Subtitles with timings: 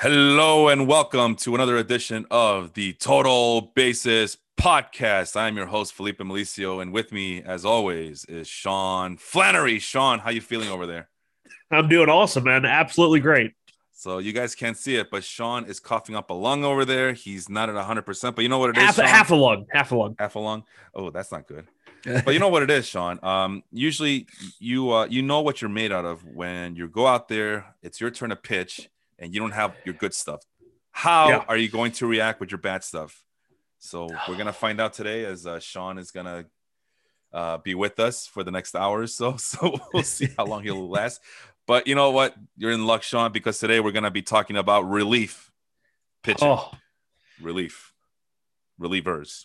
[0.00, 5.34] Hello and welcome to another edition of the Total Basis Podcast.
[5.34, 9.80] I'm your host Felipe Malicio, and with me, as always, is Sean Flannery.
[9.80, 11.08] Sean, how you feeling over there?
[11.72, 12.64] I'm doing awesome, man.
[12.64, 13.54] Absolutely great.
[13.90, 17.12] So you guys can't see it, but Sean is coughing up a lung over there.
[17.12, 18.84] He's not at 100, percent but you know what it is?
[18.84, 19.06] Half, Sean?
[19.06, 20.14] half a lung, half a lung.
[20.16, 20.62] half a lung.
[20.94, 21.66] Oh, that's not good.
[22.24, 23.18] but you know what it is, Sean.
[23.24, 24.28] Um, usually
[24.60, 27.74] you uh, you know what you're made out of when you go out there.
[27.82, 28.88] It's your turn to pitch,
[29.18, 30.42] and you don't have your good stuff.
[30.90, 31.44] How Yeah.
[31.48, 33.24] are you going to react with your bad stuff?
[33.78, 36.46] So we're gonna find out today, as uh, Sean is gonna
[37.32, 39.32] uh, be with us for the next hour or so.
[39.38, 41.20] So we'll see how long he'll last.
[41.66, 42.34] But you know what?
[42.56, 45.50] You're in luck, Sean, because today we're gonna be talking about relief
[46.22, 46.72] pitching Oh,
[47.40, 47.92] relief
[48.80, 49.44] relievers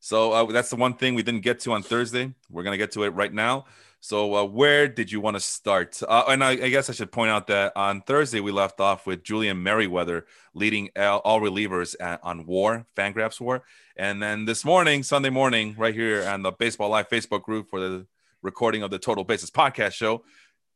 [0.00, 2.78] so uh, that's the one thing we didn't get to on thursday we're going to
[2.78, 3.64] get to it right now
[4.00, 6.00] so uh, where did you want to start?
[6.06, 9.06] Uh, and I, I guess i should point out that on thursday we left off
[9.06, 13.64] with julian merryweather leading all, relievers at, on war fangraphs war.
[13.96, 17.80] And then this morning sunday morning right here on the baseball live facebook group for
[17.80, 18.06] the
[18.42, 20.22] recording of the total basis podcast show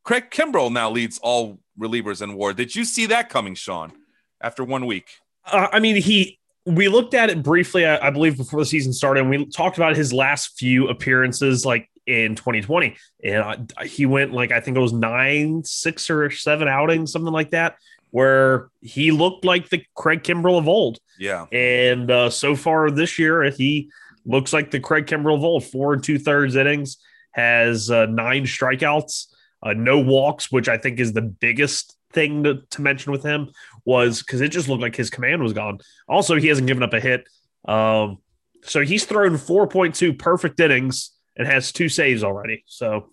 [0.04, 2.52] craig kimbrel now leads all relievers in war.
[2.52, 3.92] Did you see that coming sean
[4.40, 5.08] after one week?
[5.44, 6.38] Uh, I mean, he.
[6.66, 9.78] We looked at it briefly, I, I believe, before the season started, and we talked
[9.78, 14.80] about his last few appearances, like in 2020, and he went like I think it
[14.80, 17.76] was nine, six or seven outings, something like that,
[18.10, 20.98] where he looked like the Craig Kimbrel of old.
[21.18, 23.90] yeah And uh, so far this year, he
[24.26, 25.64] looks like the Craig Kimbrel of old.
[25.64, 26.96] Four and two thirds innings,
[27.30, 29.26] has uh, nine strikeouts,
[29.62, 33.50] uh, no walks, which I think is the biggest thing to, to mention with him
[33.84, 35.78] was because it just looked like his command was gone.
[36.08, 37.28] Also, he hasn't given up a hit.
[37.66, 38.18] Um,
[38.62, 42.62] so he's thrown 4.2 perfect innings and has two saves already.
[42.66, 43.08] So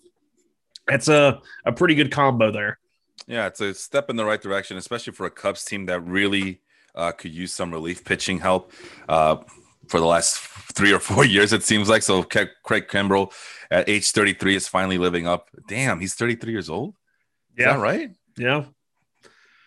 [0.86, 2.78] that's a, a pretty good combo there.
[3.26, 6.60] Yeah, it's a step in the right direction, especially for a Cubs team that really
[6.94, 8.70] uh, could use some relief pitching help
[9.08, 9.36] uh,
[9.88, 10.36] for the last
[10.74, 12.02] three or four years, it seems like.
[12.02, 12.50] So Craig
[12.88, 13.32] Kimbrel
[13.70, 15.48] at age 33 is finally living up.
[15.68, 16.90] Damn, he's 33 years old.
[17.56, 17.72] Is Yeah.
[17.72, 18.10] that right?
[18.36, 18.64] Yeah.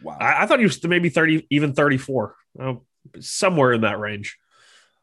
[0.03, 0.17] Wow.
[0.21, 2.83] I, I thought he was maybe 30, even 34, Oh,
[3.19, 4.37] somewhere in that range.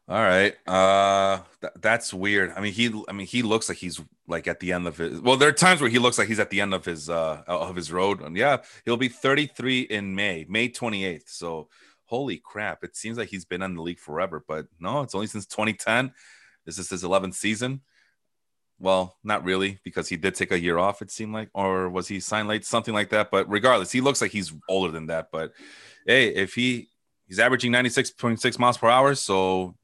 [0.09, 0.55] All right.
[0.67, 2.51] Uh th- that's weird.
[2.55, 5.21] I mean, he I mean, he looks like he's like at the end of his
[5.21, 7.43] well, there are times where he looks like he's at the end of his uh
[7.47, 8.21] of his road.
[8.21, 11.29] And yeah, he'll be 33 in May, May 28th.
[11.29, 11.69] So
[12.05, 12.83] holy crap.
[12.83, 16.11] It seems like he's been in the league forever, but no, it's only since 2010.
[16.65, 17.81] This is his 11th season.
[18.79, 22.07] Well, not really, because he did take a year off, it seemed like, or was
[22.07, 23.29] he signed late, something like that.
[23.29, 25.27] But regardless, he looks like he's older than that.
[25.31, 25.51] But
[26.07, 26.89] hey, if he
[27.27, 29.75] he's averaging 96.6 miles per hour, so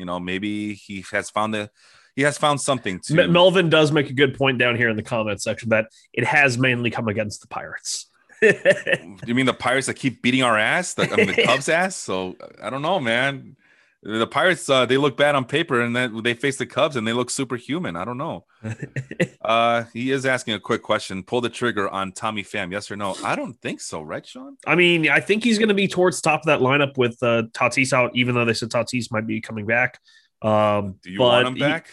[0.00, 1.70] you know maybe he has found the
[2.16, 4.96] he has found something to Me- Melvin does make a good point down here in
[4.96, 8.06] the comment section that it has mainly come against the Pirates.
[9.26, 11.94] you mean the pirates that keep beating our ass the, I mean, the cubs ass
[11.94, 13.54] so i don't know man
[14.02, 17.06] the pirates uh, they look bad on paper and then they face the cubs and
[17.06, 18.44] they look superhuman i don't know
[19.42, 22.96] uh he is asking a quick question pull the trigger on tommy pham yes or
[22.96, 25.88] no i don't think so right sean I mean, I think he's going to be
[25.88, 29.26] towards top of that lineup with uh, Tatis out, even though they said Tatis might
[29.26, 29.98] be coming back.
[30.42, 31.88] Um, do you want him he- back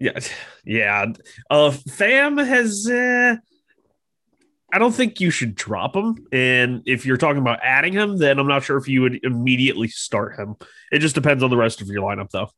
[0.00, 0.18] yeah,
[0.64, 1.06] yeah.
[1.48, 2.88] Uh, Pham has.
[2.88, 3.36] Uh,
[4.72, 6.26] I don't think you should drop him.
[6.32, 9.88] And if you're talking about adding him, then I'm not sure if you would immediately
[9.88, 10.56] start him.
[10.92, 12.50] It just depends on the rest of your lineup, though.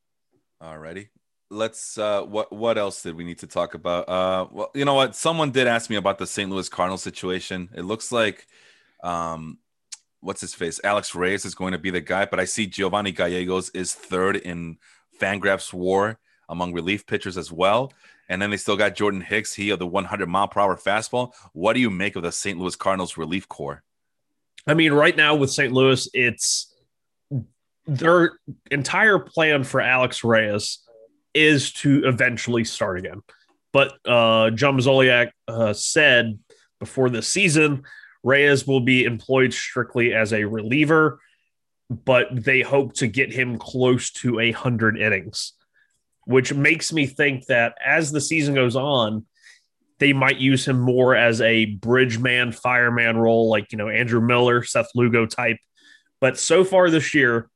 [0.62, 1.08] Alrighty.
[1.50, 4.08] Let's uh what what else did we need to talk about?
[4.08, 5.14] Uh well, you know what?
[5.14, 6.50] Someone did ask me about the St.
[6.50, 7.68] Louis Cardinals situation.
[7.74, 8.46] It looks like
[9.02, 9.58] um
[10.20, 10.80] what's his face?
[10.82, 14.36] Alex Reyes is going to be the guy, but I see Giovanni Gallegos is third
[14.36, 14.78] in
[15.20, 16.18] Fangraphs war
[16.48, 17.92] among relief pitchers as well.
[18.32, 21.34] And then they still got Jordan Hicks, he of the 100 mile per hour fastball.
[21.52, 22.58] What do you make of the St.
[22.58, 23.82] Louis Cardinals relief core?
[24.66, 25.70] I mean, right now with St.
[25.70, 26.74] Louis, it's
[27.84, 28.32] their
[28.70, 30.78] entire plan for Alex Reyes
[31.34, 33.20] is to eventually start again.
[33.70, 36.38] But uh, John Mozeliak uh, said
[36.80, 37.82] before the season,
[38.22, 41.20] Reyes will be employed strictly as a reliever,
[41.90, 45.52] but they hope to get him close to a hundred innings,
[46.24, 49.26] which makes me think that as the season goes on,
[49.98, 54.20] they might use him more as a bridge man, fireman role, like you know Andrew
[54.20, 55.58] Miller, Seth Lugo type.
[56.20, 57.48] But so far this year,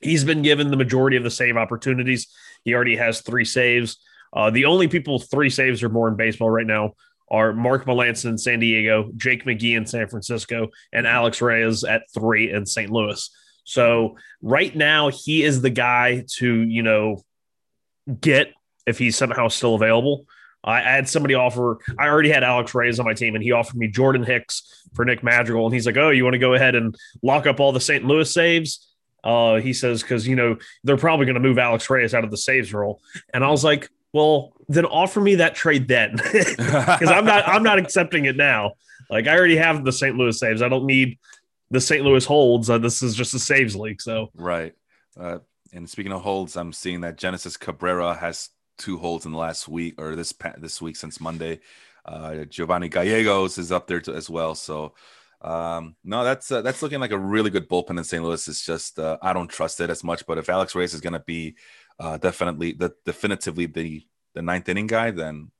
[0.00, 2.28] he's been given the majority of the save opportunities.
[2.64, 3.98] He already has three saves.
[4.32, 6.92] Uh, the only people three saves or more in baseball right now
[7.30, 12.02] are Mark Melancon in San Diego, Jake McGee in San Francisco, and Alex Reyes at
[12.12, 12.90] three in St.
[12.90, 13.30] Louis.
[13.64, 17.22] So right now, he is the guy to you know
[18.20, 18.52] get
[18.86, 20.26] if he's somehow still available.
[20.64, 21.78] I, had somebody offer.
[21.98, 25.04] I already had Alex Reyes on my team, and he offered me Jordan Hicks for
[25.04, 27.72] Nick Madrigal, and he's like, "Oh, you want to go ahead and lock up all
[27.72, 28.04] the St.
[28.04, 28.86] Louis saves?"
[29.22, 32.30] Uh, he says because you know they're probably going to move Alex Reyes out of
[32.30, 33.00] the saves role,
[33.32, 37.62] and I was like, "Well, then offer me that trade then, because I'm not I'm
[37.62, 38.72] not accepting it now.
[39.08, 40.16] Like I already have the St.
[40.16, 40.60] Louis saves.
[40.60, 41.18] I don't need
[41.70, 42.04] the St.
[42.04, 42.68] Louis holds.
[42.68, 44.02] Uh, this is just a saves league.
[44.02, 44.74] So right.
[45.18, 45.38] Uh,
[45.72, 49.68] and speaking of holds, I'm seeing that Genesis Cabrera has two holds in the last
[49.68, 51.60] week or this this week since Monday.
[52.04, 54.54] Uh, Giovanni Gallegos is up there to, as well.
[54.54, 54.94] So
[55.40, 58.22] um, no, that's uh, that's looking like a really good bullpen in St.
[58.22, 58.48] Louis.
[58.48, 60.26] It's just uh, I don't trust it as much.
[60.26, 61.56] But if Alex Reyes is going to be
[61.98, 64.04] uh, definitely the definitively the
[64.34, 65.50] the ninth inning guy, then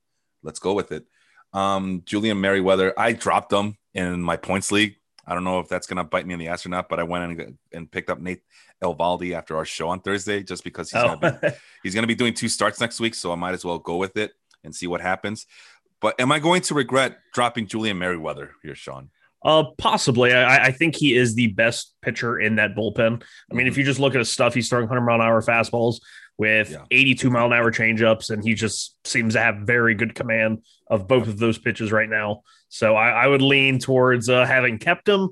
[0.43, 1.04] let's go with it.
[1.52, 4.96] Um, Julian Merryweather, I dropped him in my points league.
[5.28, 6.98] I don't know if that's going to bite me in the ass or not, but
[6.98, 8.42] I went and, and picked up Nate
[8.82, 11.16] Eovaldi after our show on Thursday just because he's oh.
[11.16, 11.48] going to be
[11.82, 13.96] he's going to be doing two starts next week, so I might as well go
[13.96, 14.32] with it
[14.64, 15.46] and see what happens.
[16.00, 19.10] But am I going to regret dropping Julian Merryweather here, Sean?
[19.44, 20.32] Uh, possibly.
[20.32, 22.98] I, I think he is the best pitcher in that bullpen.
[22.98, 23.69] I mean, mm-hmm.
[23.69, 26.00] if you just look at his stuff, he's throwing 100 mile an hour fastballs
[26.38, 26.85] with yeah.
[26.90, 31.08] 82 mile an hour changeups, and he just seems to have very good command of
[31.08, 32.43] both of those pitches right now.
[32.69, 35.31] So I, I would lean towards uh, having kept him,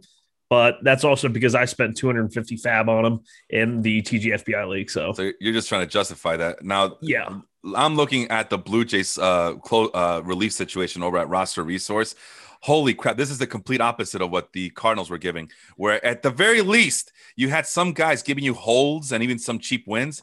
[0.50, 4.90] but that's also because I spent 250 fab on him in the TGFBI league.
[4.90, 6.96] So, so you're just trying to justify that now.
[7.00, 7.38] Yeah,
[7.74, 12.14] I'm looking at the Blue Jays uh, clo- uh, relief situation over at Roster Resource.
[12.62, 13.16] Holy crap!
[13.16, 15.50] This is the complete opposite of what the Cardinals were giving.
[15.76, 19.58] Where at the very least you had some guys giving you holds and even some
[19.58, 20.22] cheap wins.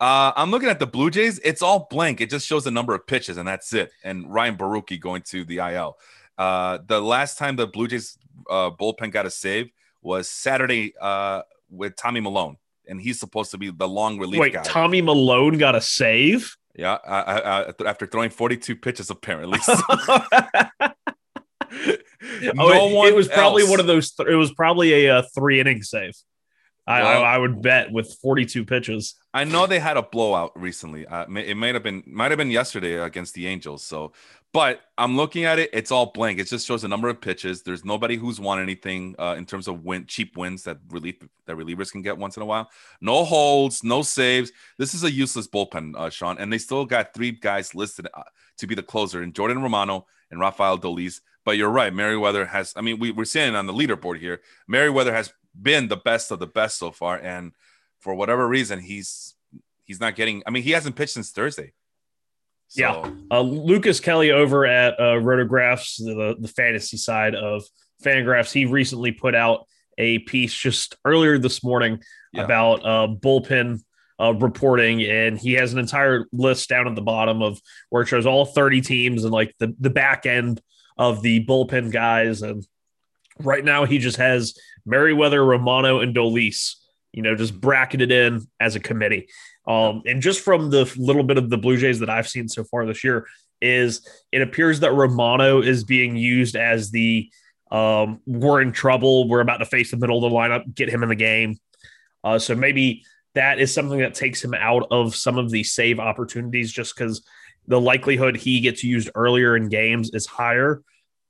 [0.00, 1.38] Uh, I'm looking at the Blue Jays.
[1.40, 2.20] It's all blank.
[2.20, 3.90] It just shows the number of pitches, and that's it.
[4.04, 5.98] And Ryan Borucki going to the IL.
[6.36, 8.16] Uh, the last time the Blue Jays
[8.48, 12.56] uh, bullpen got a save was Saturday uh, with Tommy Milone,
[12.86, 14.62] and he's supposed to be the long relief Wait, guy.
[14.62, 16.56] Tommy Milone got a save?
[16.76, 16.98] Yeah,
[17.84, 19.58] after throwing 42 pitches, apparently.
[19.68, 19.82] no
[22.56, 24.12] oh, it, it, was probably one of those.
[24.12, 26.14] Th- it was probably a, a three inning save.
[26.88, 29.16] I, well, I, I, would bet with 42 pitches.
[29.34, 31.06] I know they had a blowout recently.
[31.06, 33.84] Uh, it might have been might have been yesterday against the Angels.
[33.84, 34.12] So,
[34.54, 35.68] but I'm looking at it.
[35.74, 36.38] It's all blank.
[36.38, 37.62] It just shows the number of pitches.
[37.62, 41.56] There's nobody who's won anything uh, in terms of win cheap wins that relief that
[41.58, 42.70] relievers can get once in a while.
[43.02, 44.50] No holds, no saves.
[44.78, 46.38] This is a useless bullpen, uh, Sean.
[46.38, 48.22] And they still got three guys listed uh,
[48.56, 51.20] to be the closer: in Jordan Romano and Rafael Dolis.
[51.44, 51.94] But you're right.
[51.94, 55.96] Merryweather has, I mean, we, we're seeing on the leaderboard here, Merryweather has been the
[55.96, 57.16] best of the best so far.
[57.16, 57.52] And
[58.00, 59.34] for whatever reason, he's
[59.84, 61.72] he's not getting, I mean, he hasn't pitched since Thursday.
[62.68, 62.80] So.
[62.82, 63.10] Yeah.
[63.30, 67.64] Uh, Lucas Kelly over at uh, Rotographs, the, the fantasy side of
[68.04, 69.66] Fangraphs, he recently put out
[69.96, 72.00] a piece just earlier this morning
[72.32, 72.44] yeah.
[72.44, 73.80] about uh, bullpen
[74.20, 77.60] uh, reporting, and he has an entire list down at the bottom of
[77.90, 80.60] where it shows all 30 teams and like the, the back end
[80.96, 82.42] of the bullpen guys.
[82.42, 82.66] And
[83.38, 84.54] right now, he just has
[84.88, 86.74] Merryweather, Romano, and Dolis,
[87.12, 89.28] you know, just bracketed in as a committee.
[89.66, 92.64] Um, and just from the little bit of the Blue Jays that I've seen so
[92.64, 93.26] far this year,
[93.60, 97.30] is it appears that Romano is being used as the
[97.70, 99.28] um, we're in trouble.
[99.28, 101.58] We're about to face the middle of the lineup, get him in the game.
[102.24, 106.00] Uh, so maybe that is something that takes him out of some of the save
[106.00, 107.22] opportunities just because
[107.66, 110.82] the likelihood he gets used earlier in games is higher.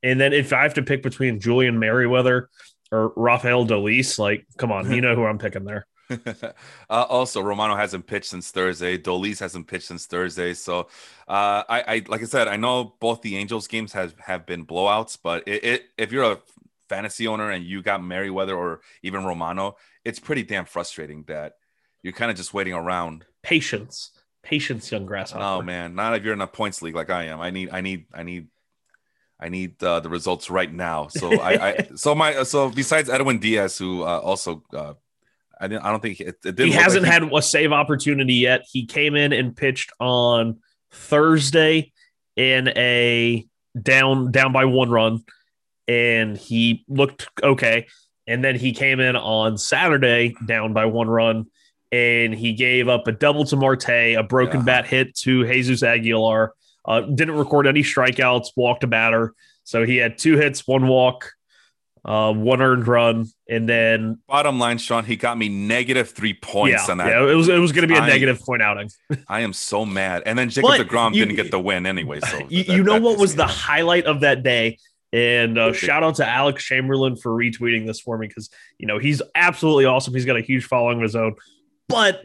[0.03, 2.49] And then if I have to pick between Julian Merryweather
[2.91, 5.87] or Rafael Dolis, like, come on, you know who I'm picking there.
[6.11, 6.53] uh,
[6.89, 8.97] also, Romano hasn't pitched since Thursday.
[8.97, 10.55] Dolis hasn't pitched since Thursday.
[10.55, 10.89] So,
[11.29, 14.65] uh, I, I, like I said, I know both the Angels games have have been
[14.65, 16.39] blowouts, but it, it, if you're a
[16.89, 21.57] fantasy owner and you got Merryweather or even Romano, it's pretty damn frustrating that
[22.03, 23.27] you're kind of just waiting around.
[23.43, 24.13] Patience
[24.49, 25.43] patience, young grasshopper.
[25.43, 27.41] Oh man, not if you're in a points league like I am.
[27.41, 28.49] I need, I need, I need,
[29.41, 31.09] I need uh, the results right now.
[31.09, 34.95] So I, I, so my, so besides Edwin Diaz, who uh, also, uh,
[35.61, 38.35] I didn't, I don't think it, it he hasn't like he, had a save opportunity
[38.35, 38.65] yet.
[38.71, 40.61] He came in and pitched on
[40.93, 41.93] Thursday
[42.37, 43.47] in a
[43.81, 45.25] down, down by one run,
[45.87, 47.87] and he looked okay.
[48.27, 51.47] And then he came in on Saturday down by one run
[51.91, 54.67] and he gave up a double to Marte, a broken yeah.
[54.67, 56.55] bat hit to Jesus Aguilar.
[56.89, 59.35] Uh, didn't record any strikeouts, walked a batter.
[59.65, 61.31] So he had two hits, one walk,
[62.05, 66.87] uh, one earned run, and then bottom line, Sean, he got me negative three points
[66.87, 67.09] yeah, on that.
[67.09, 68.89] Yeah, it was it was going to be a I, negative point outing.
[69.29, 70.23] I am so mad.
[70.25, 72.21] And then Jacob Degrom you, didn't get the win anyway.
[72.21, 74.79] So you, that, you know what was the highlight of that day?
[75.13, 78.99] And uh, shout out to Alex Chamberlain for retweeting this for me because you know
[78.99, 80.15] he's absolutely awesome.
[80.15, 81.35] He's got a huge following of his own
[81.89, 82.25] but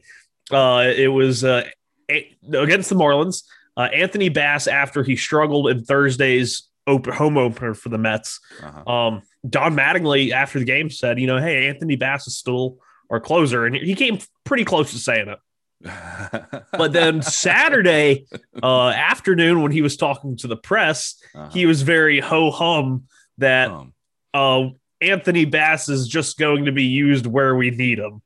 [0.51, 1.67] uh, it was uh,
[2.09, 3.43] against the Marlins.
[3.77, 8.91] Uh, Anthony Bass, after he struggled in Thursday's open, home opener for the Mets, uh-huh.
[8.91, 12.77] um, Don Mattingly after the game said, you know, hey, Anthony Bass is still
[13.09, 15.39] our closer, and he came pretty close to saying it.
[16.71, 18.25] but then Saturday
[18.61, 21.49] uh, afternoon, when he was talking to the press, uh-huh.
[21.51, 23.03] he was very ho hum
[23.39, 23.93] that um.
[24.33, 24.63] uh,
[25.01, 28.21] Anthony Bass is just going to be used where we need him.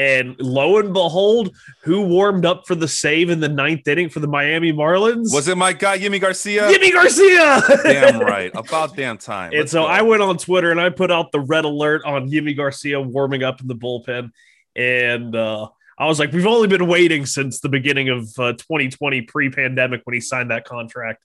[0.00, 4.20] And lo and behold, who warmed up for the save in the ninth inning for
[4.20, 5.34] the Miami Marlins?
[5.34, 6.70] Was it my guy, Yimi Garcia?
[6.70, 7.60] Yimi Garcia!
[7.82, 8.50] damn right.
[8.54, 9.50] About damn time.
[9.52, 9.88] Let's and so go.
[9.88, 13.42] I went on Twitter and I put out the red alert on Yimi Garcia warming
[13.42, 14.30] up in the bullpen.
[14.74, 19.20] And uh, I was like, we've only been waiting since the beginning of uh, 2020
[19.22, 21.22] pre pandemic when he signed that contract.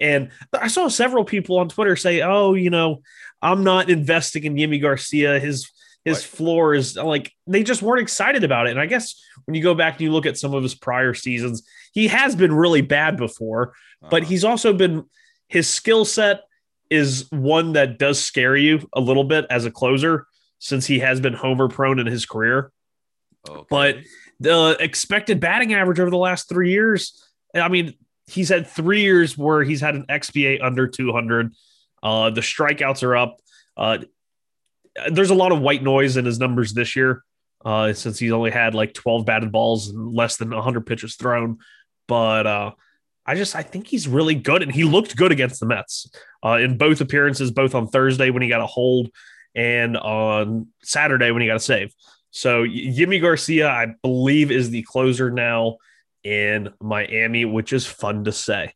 [0.00, 3.02] And I saw several people on Twitter say, oh, you know,
[3.40, 5.38] I'm not investing in Yimi Garcia.
[5.38, 5.70] His
[6.06, 8.70] his floor is like they just weren't excited about it.
[8.70, 11.14] And I guess when you go back and you look at some of his prior
[11.14, 13.70] seasons, he has been really bad before,
[14.02, 14.08] uh-huh.
[14.10, 15.04] but he's also been
[15.48, 16.42] his skill set
[16.90, 20.26] is one that does scare you a little bit as a closer
[20.60, 22.70] since he has been homer prone in his career.
[23.48, 23.66] Okay.
[23.68, 23.96] But
[24.38, 27.20] the expected batting average over the last three years,
[27.52, 27.94] I mean,
[28.28, 31.52] he's had three years where he's had an XBA under 200.
[32.00, 33.40] Uh, the strikeouts are up.
[33.76, 33.98] Uh,
[35.10, 37.22] there's a lot of white noise in his numbers this year
[37.64, 41.58] uh, since he's only had like 12 batted balls and less than 100 pitches thrown.
[42.06, 42.70] But uh,
[43.26, 46.08] I just I think he's really good, and he looked good against the Mets
[46.44, 49.10] uh, in both appearances, both on Thursday when he got a hold
[49.54, 51.92] and on Saturday when he got a save.
[52.30, 55.78] So Yimi Garcia, I believe, is the closer now
[56.22, 58.74] in Miami, which is fun to say.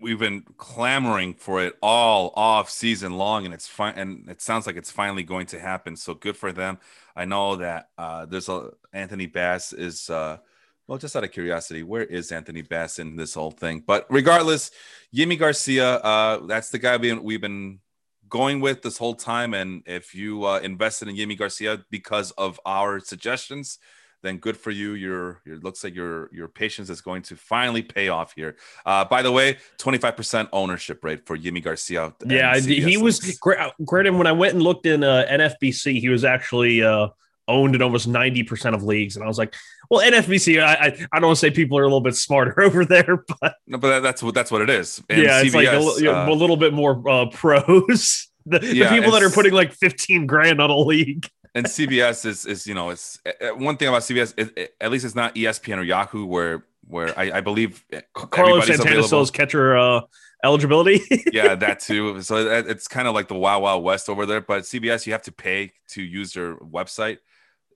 [0.00, 3.94] We've been clamoring for it all off season long, and it's fine.
[3.96, 5.96] And it sounds like it's finally going to happen.
[5.96, 6.78] So good for them.
[7.16, 10.38] I know that uh, there's a Anthony Bass is uh,
[10.86, 13.82] well, just out of curiosity, where is Anthony Bass in this whole thing?
[13.86, 14.70] But regardless,
[15.14, 17.80] Yimi Garcia, uh, that's the guy we, we've been
[18.28, 19.54] going with this whole time.
[19.54, 23.78] And if you uh, invested in Yimi Garcia because of our suggestions,
[24.24, 24.94] then good for you.
[24.94, 28.56] Your your looks like your your patience is going to finally pay off here.
[28.84, 32.14] Uh, by the way, twenty five percent ownership rate for Yimi Garcia.
[32.26, 33.58] Yeah, he was great.
[33.84, 37.08] Granted, when I went and looked in uh, NFBC, he was actually uh,
[37.46, 39.54] owned in almost ninety percent of leagues, and I was like,
[39.90, 40.62] well, NFBC.
[40.62, 43.24] I I, I don't want to say people are a little bit smarter over there,
[43.40, 45.02] but no, but that's what that's what it is.
[45.10, 48.28] And yeah, CBS, it's like a, uh, a, little bit more uh, pros.
[48.46, 52.26] The, yeah, the people that are putting like 15 grand on a league and CBS
[52.26, 54.34] is is you know it's uh, one thing about CBS.
[54.36, 58.66] It, it, at least it's not ESPN or Yahoo where where I, I believe Carlos
[58.66, 59.06] Santana available.
[59.06, 60.00] still catcher uh,
[60.42, 61.02] eligibility.
[61.32, 62.20] yeah, that too.
[62.22, 64.40] So it's kind of like the Wild Wild West over there.
[64.40, 67.18] But CBS, you have to pay to use their website.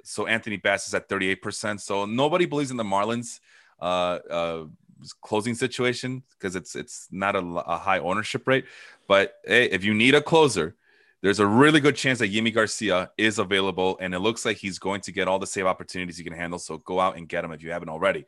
[0.04, 1.80] So Anthony Bass is at 38%.
[1.80, 3.40] So nobody believes in the Marlins
[3.80, 4.64] uh, uh,
[5.20, 8.64] closing situation because it's it's not a, a, high ownership rate.
[9.06, 10.76] But hey, if you need a closer,
[11.22, 14.78] there's a really good chance that Yimi Garcia is available, and it looks like he's
[14.78, 16.58] going to get all the save opportunities he can handle.
[16.58, 18.24] So go out and get him if you haven't already.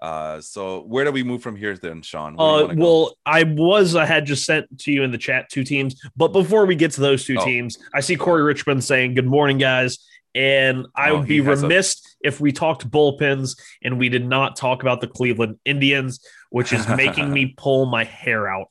[0.00, 2.36] Uh, so where do we move from here then, Sean?
[2.38, 6.00] Uh, well, I was I had just sent to you in the chat two teams,
[6.16, 7.44] but before we get to those two oh.
[7.44, 9.98] teams, I see Corey Richmond saying good morning, guys.
[10.34, 14.54] And I oh, would be remiss a- if we talked bullpens and we did not
[14.54, 18.68] talk about the Cleveland Indians, which is making me pull my hair out.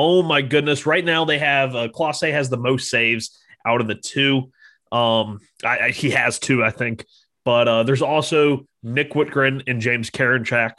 [0.00, 0.86] Oh my goodness!
[0.86, 3.36] Right now they have uh, Clase has the most saves
[3.66, 4.52] out of the two.
[4.92, 7.04] Um, I, I, he has two, I think.
[7.44, 10.74] But uh, there's also Nick Wittgren and James Karinchak.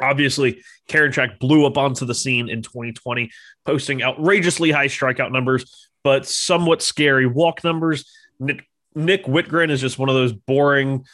[0.00, 3.28] Obviously, Karinchak blew up onto the scene in 2020,
[3.66, 8.08] posting outrageously high strikeout numbers, but somewhat scary walk numbers.
[8.38, 8.64] Nick,
[8.94, 11.04] Nick Wittgren is just one of those boring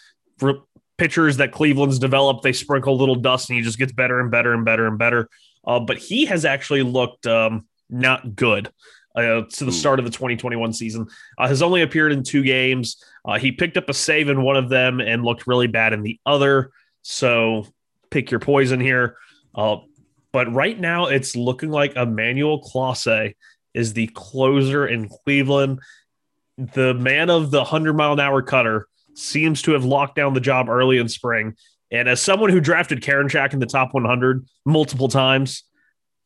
[0.98, 2.42] pitchers that Cleveland's developed.
[2.42, 5.30] They sprinkle little dust and he just gets better and better and better and better.
[5.66, 8.70] Uh, but he has actually looked um, not good
[9.14, 11.06] uh, to the start of the 2021 season.
[11.38, 13.02] Uh, has only appeared in two games.
[13.24, 16.02] Uh, he picked up a save in one of them and looked really bad in
[16.02, 16.72] the other.
[17.02, 17.66] So
[18.10, 19.16] pick your poison here.
[19.54, 19.78] Uh,
[20.32, 23.34] but right now, it's looking like Emmanuel Clase
[23.72, 25.80] is the closer in Cleveland.
[26.58, 30.40] The man of the 100 mile an hour cutter seems to have locked down the
[30.40, 31.54] job early in spring
[31.90, 35.64] and as someone who drafted Karinchak in the top 100 multiple times,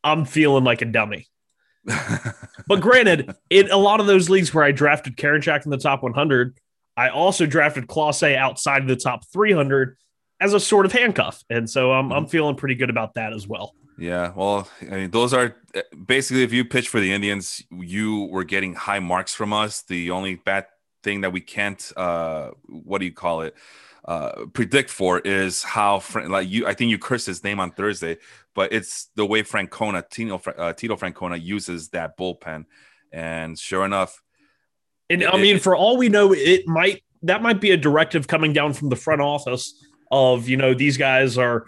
[0.03, 1.27] I'm feeling like a dummy.
[2.67, 6.03] but granted, in a lot of those leagues where I drafted Karinchak in the top
[6.03, 6.57] 100,
[6.97, 9.95] I also drafted Clase outside of the top 300
[10.39, 11.43] as a sort of handcuff.
[11.49, 12.29] And so I'm, I'm mm-hmm.
[12.29, 13.73] feeling pretty good about that as well.
[13.97, 15.55] Yeah, well, I mean, those are
[16.05, 19.81] basically if you pitch for the Indians, you were getting high marks from us.
[19.81, 20.67] The only bad
[21.03, 23.55] thing that we can't uh what do you call it
[24.09, 28.17] uh predict for is how like you I think you cursed his name on Thursday,
[28.55, 32.65] but it's the way Francona Tino uh, Tito Francona uses that bullpen,
[33.13, 34.19] and sure enough,
[35.09, 38.27] and it, I mean, for all we know, it might that might be a directive
[38.27, 41.65] coming down from the front office of you know these guys are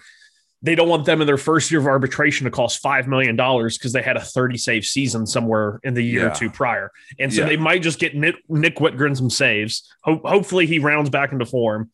[0.64, 3.78] they don't want them in their first year of arbitration to cost five million dollars
[3.78, 6.32] because they had a 30 save season somewhere in the year yeah.
[6.32, 7.48] or two prior, and so yeah.
[7.48, 9.92] they might just get Nick, Nick Wittgren some saves.
[10.02, 11.90] Ho- hopefully, he rounds back into form,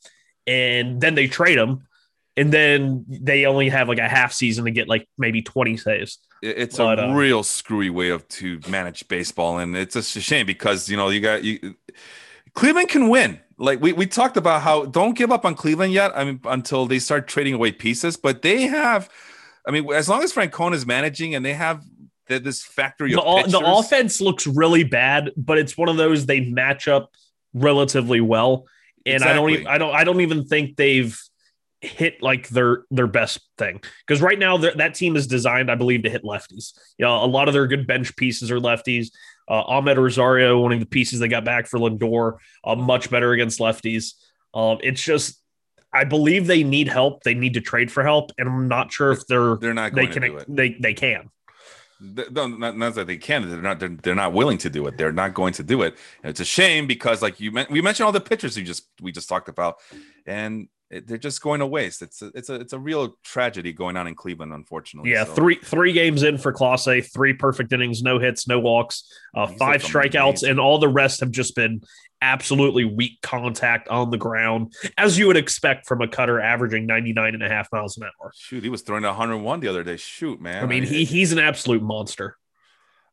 [0.47, 1.85] and then they trade him,
[2.35, 6.19] and then they only have like a half season to get like maybe 20 saves.
[6.41, 10.21] It's but, a uh, real screwy way of to manage baseball, and it's just a
[10.21, 11.75] shame because you know you got you.
[12.53, 16.11] Cleveland can win like we, we talked about how don't give up on Cleveland yet.
[16.15, 19.09] I mean, until they start trading away pieces, but they have.
[19.67, 21.83] I mean, as long as Francona is managing and they have
[22.27, 26.41] this factory the, of the offense looks really bad, but it's one of those they
[26.41, 27.11] match up
[27.53, 28.65] relatively well,
[29.07, 29.31] and exactly.
[29.31, 31.19] I don't even I don't I don't even think they've
[31.81, 36.03] hit like their their best thing because right now that team is designed, I believe,
[36.03, 36.73] to hit lefties.
[36.97, 39.09] You know, a lot of their good bench pieces are lefties.
[39.47, 43.31] Uh, Amed Rosario, one of the pieces they got back for Lindor, uh, much better
[43.31, 44.13] against lefties.
[44.53, 45.41] Um, it's just,
[45.93, 47.23] I believe they need help.
[47.23, 50.07] They need to trade for help, and I'm not sure if they're they're not they
[50.07, 51.29] can they they can.
[51.99, 53.49] No, not, not that they can.
[53.49, 53.79] They're not.
[53.79, 54.97] They're, they're, not willing to do it.
[54.97, 55.97] They're not going to do it.
[56.21, 59.11] And it's a shame because, like you, we mentioned all the pitchers you just we
[59.11, 59.77] just talked about,
[60.25, 62.01] and it, they're just going to waste.
[62.01, 65.11] It's a, it's a it's a real tragedy going on in Cleveland, unfortunately.
[65.11, 65.33] Yeah, so.
[65.33, 69.03] three three games in for Clase, three perfect innings, no hits, no walks,
[69.35, 71.81] uh, five strikeouts, and all the rest have just been
[72.21, 77.33] absolutely weak contact on the ground, as you would expect from a cutter averaging 99
[77.33, 78.31] and a half miles an hour.
[78.35, 79.97] Shoot, he was throwing 101 the other day.
[79.97, 80.63] Shoot, man.
[80.63, 82.37] I mean, he he's an absolute monster.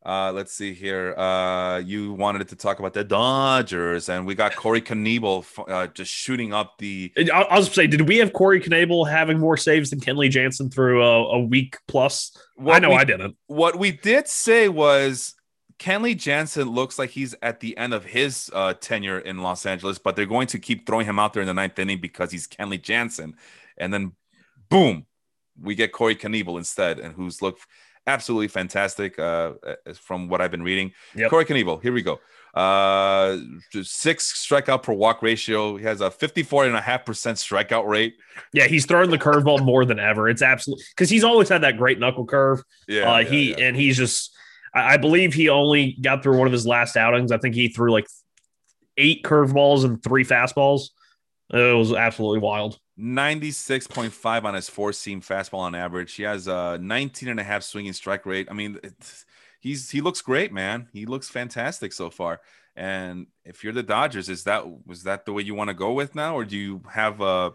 [0.06, 1.14] Uh, let's see here.
[1.16, 6.12] Uh, you wanted to talk about the Dodgers, and we got Corey Knebel uh, just
[6.12, 7.11] shooting up the.
[7.16, 10.68] I, I was say, did we have Corey Knebel having more saves than Kenley Jansen
[10.68, 12.37] through a, a week plus?
[12.56, 13.37] What I know we, I didn't.
[13.46, 15.34] What we did say was
[15.78, 19.99] Kenley Jansen looks like he's at the end of his uh, tenure in Los Angeles,
[19.99, 22.47] but they're going to keep throwing him out there in the ninth inning because he's
[22.47, 23.37] Kenley Jansen,
[23.76, 24.13] and then
[24.69, 25.06] boom,
[25.60, 27.67] we get Corey Knebel instead, and who's looked
[28.06, 29.52] absolutely fantastic uh,
[29.95, 30.93] from what I've been reading.
[31.17, 31.30] Yep.
[31.30, 32.21] Corey Knebel, here we go.
[32.54, 33.39] Uh,
[33.82, 35.76] six strikeout per walk ratio.
[35.76, 38.17] He has a 54.5% strikeout rate.
[38.52, 40.28] Yeah, he's throwing the curveball more than ever.
[40.28, 42.63] It's absolutely because he's always had that great knuckle curve.
[42.87, 43.13] Yeah.
[43.13, 43.56] Uh, yeah he yeah.
[43.58, 44.32] and he's just,
[44.75, 47.32] I, I believe he only got through one of his last outings.
[47.32, 48.06] I think he threw like
[48.97, 50.91] eight curveballs and three fastballs.
[51.52, 52.78] It was absolutely wild.
[52.99, 56.15] 96.5 on his four seam fastball on average.
[56.15, 58.49] He has a 19 and a half swinging strike rate.
[58.50, 58.78] I mean,
[59.60, 60.89] he's he looks great, man.
[60.93, 62.41] He looks fantastic so far.
[62.76, 65.93] And if you're the Dodgers, is that was that the way you want to go
[65.93, 67.52] with now, or do you have a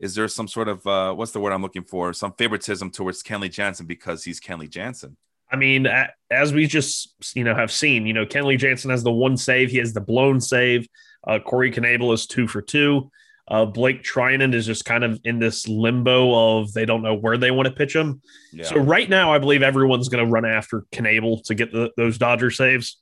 [0.00, 2.12] is there some sort of uh, what's the word I'm looking for?
[2.12, 5.16] Some favoritism towards Kenley Jansen because he's Kenley Jansen.
[5.54, 5.86] I mean,
[6.32, 9.70] as we just you know have seen, you know, Kenley Jansen has the one save,
[9.70, 10.88] he has the blown save.
[11.24, 13.08] Uh, Corey Knebel is two for two.
[13.46, 17.36] Uh, Blake Treinen is just kind of in this limbo of they don't know where
[17.36, 18.20] they want to pitch him.
[18.52, 18.64] Yeah.
[18.64, 22.18] So right now, I believe everyone's going to run after Knebel to get the, those
[22.18, 23.00] Dodger saves.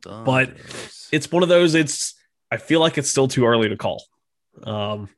[0.00, 0.24] Dodgers.
[0.24, 0.52] But
[1.10, 1.74] it's one of those.
[1.74, 2.14] It's
[2.52, 4.04] I feel like it's still too early to call.
[4.62, 5.08] Um,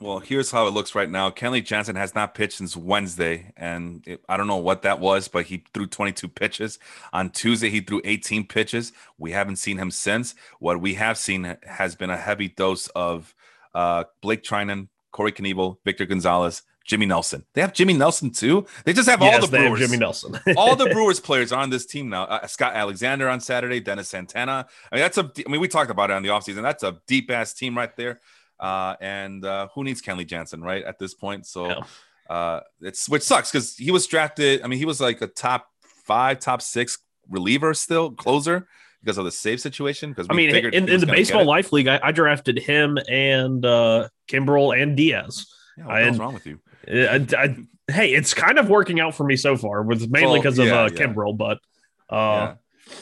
[0.00, 1.30] well, here's how it looks right now.
[1.30, 5.28] Kenley Jansen has not pitched since Wednesday, and it, I don't know what that was,
[5.28, 6.78] but he threw 22 pitches.
[7.12, 8.92] On Tuesday, he threw 18 pitches.
[9.18, 10.34] We haven't seen him since.
[10.58, 13.34] What we have seen has been a heavy dose of
[13.74, 17.44] uh, Blake Treinen, Corey Knebel, Victor Gonzalez, Jimmy Nelson.
[17.54, 18.66] They have Jimmy Nelson too.
[18.84, 19.80] They just have yes, all the Brewers.
[19.80, 20.38] Jimmy Nelson.
[20.56, 22.24] all the Brewers players are on this team now.
[22.24, 24.66] Uh, Scott Alexander on Saturday, Dennis Santana.
[24.92, 25.30] I mean, that's a.
[25.46, 26.62] I mean, we talked about it on the offseason.
[26.62, 28.20] That's a deep ass team right there.
[28.58, 31.46] Uh, and uh, who needs Kenley Jansen right at this point?
[31.46, 31.84] So no.
[32.28, 34.62] uh, it's which sucks because he was drafted.
[34.62, 35.66] I mean, he was like a top
[36.04, 38.66] five, top six reliever still closer
[39.06, 40.10] because of the save situation?
[40.10, 44.08] Because I mean, in, in the baseball life league, I, I, drafted him and uh
[44.28, 45.46] Kimbrel and Diaz.
[45.78, 46.60] Yeah, what what's wrong with you?
[46.88, 50.58] I, I, hey, it's kind of working out for me so far, with mainly because
[50.58, 51.06] well, yeah, of uh, yeah.
[51.06, 51.58] Kimbrel, but
[52.10, 52.54] uh,
[52.86, 52.94] yeah.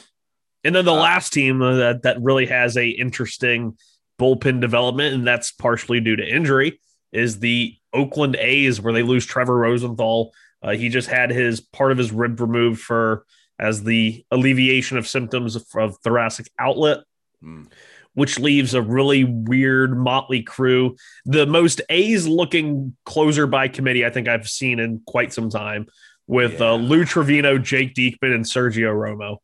[0.65, 3.77] and then the uh, last team that that really has a interesting
[4.25, 6.81] bullpen development, and that's partially due to injury,
[7.13, 10.33] is the Oakland A's, where they lose Trevor Rosenthal.
[10.63, 13.27] Uh, he just had his part of his rib removed for
[13.59, 17.01] as the alleviation of symptoms of, of thoracic outlet,
[17.43, 17.67] mm.
[18.15, 20.97] which leaves a really weird motley crew.
[21.27, 25.87] The most A's looking closer by committee I think I've seen in quite some time
[26.27, 26.71] with uh, yeah.
[26.71, 29.37] uh, Lou Trivino, Jake Diekman, and Sergio Romo.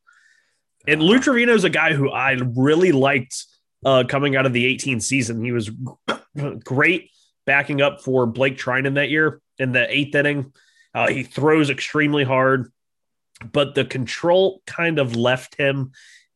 [0.87, 1.19] And Lou.
[1.19, 3.45] Trivino is a guy who I really liked
[3.85, 5.45] uh, coming out of the 18 season.
[5.45, 5.71] He was
[6.64, 7.11] great
[7.47, 10.53] backing up for Blake Treinen that year in the eighth inning.
[10.95, 12.73] Uh, he throws extremely hard,
[13.53, 15.93] but the control kind of left him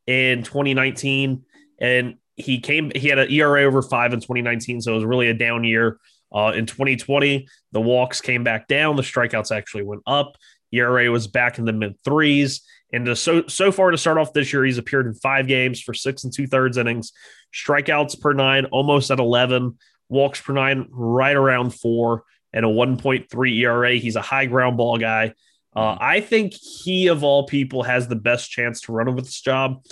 [0.07, 1.45] in 2019.
[1.79, 4.81] And he came, he had an ERA over five in 2019.
[4.81, 5.99] So it was really a down year.
[6.33, 8.97] Uh, in 2020, the walks came back down.
[8.97, 10.37] The strikeouts actually went up.
[10.73, 12.63] ERA was back in the mid threes.
[12.95, 15.81] And to, so so far to start off this year, he's appeared in five games
[15.81, 17.13] for six and two thirds innings,
[17.53, 19.77] strikeouts per nine almost at 11,
[20.09, 23.95] walks per nine right around four, and a 1.3 ERA.
[23.97, 25.35] He's a high ground ball guy.
[25.75, 29.41] Uh, I think he, of all people, has the best chance to run with this
[29.41, 29.85] job.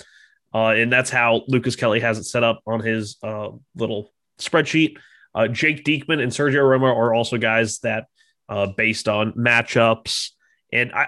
[0.53, 4.97] Uh, and that's how Lucas Kelly has it set up on his uh, little spreadsheet.
[5.35, 8.05] Uh, Jake Diekman and Sergio Romo are also guys that,
[8.47, 10.29] uh, based on matchups,
[10.71, 11.07] and I,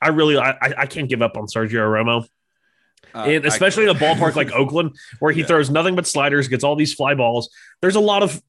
[0.00, 2.26] I really, I, I can't give up on Sergio Romo.
[3.14, 5.46] Uh, and especially in a ballpark like Oakland, where he yeah.
[5.46, 7.48] throws nothing but sliders, gets all these fly balls.
[7.80, 8.42] There's a lot of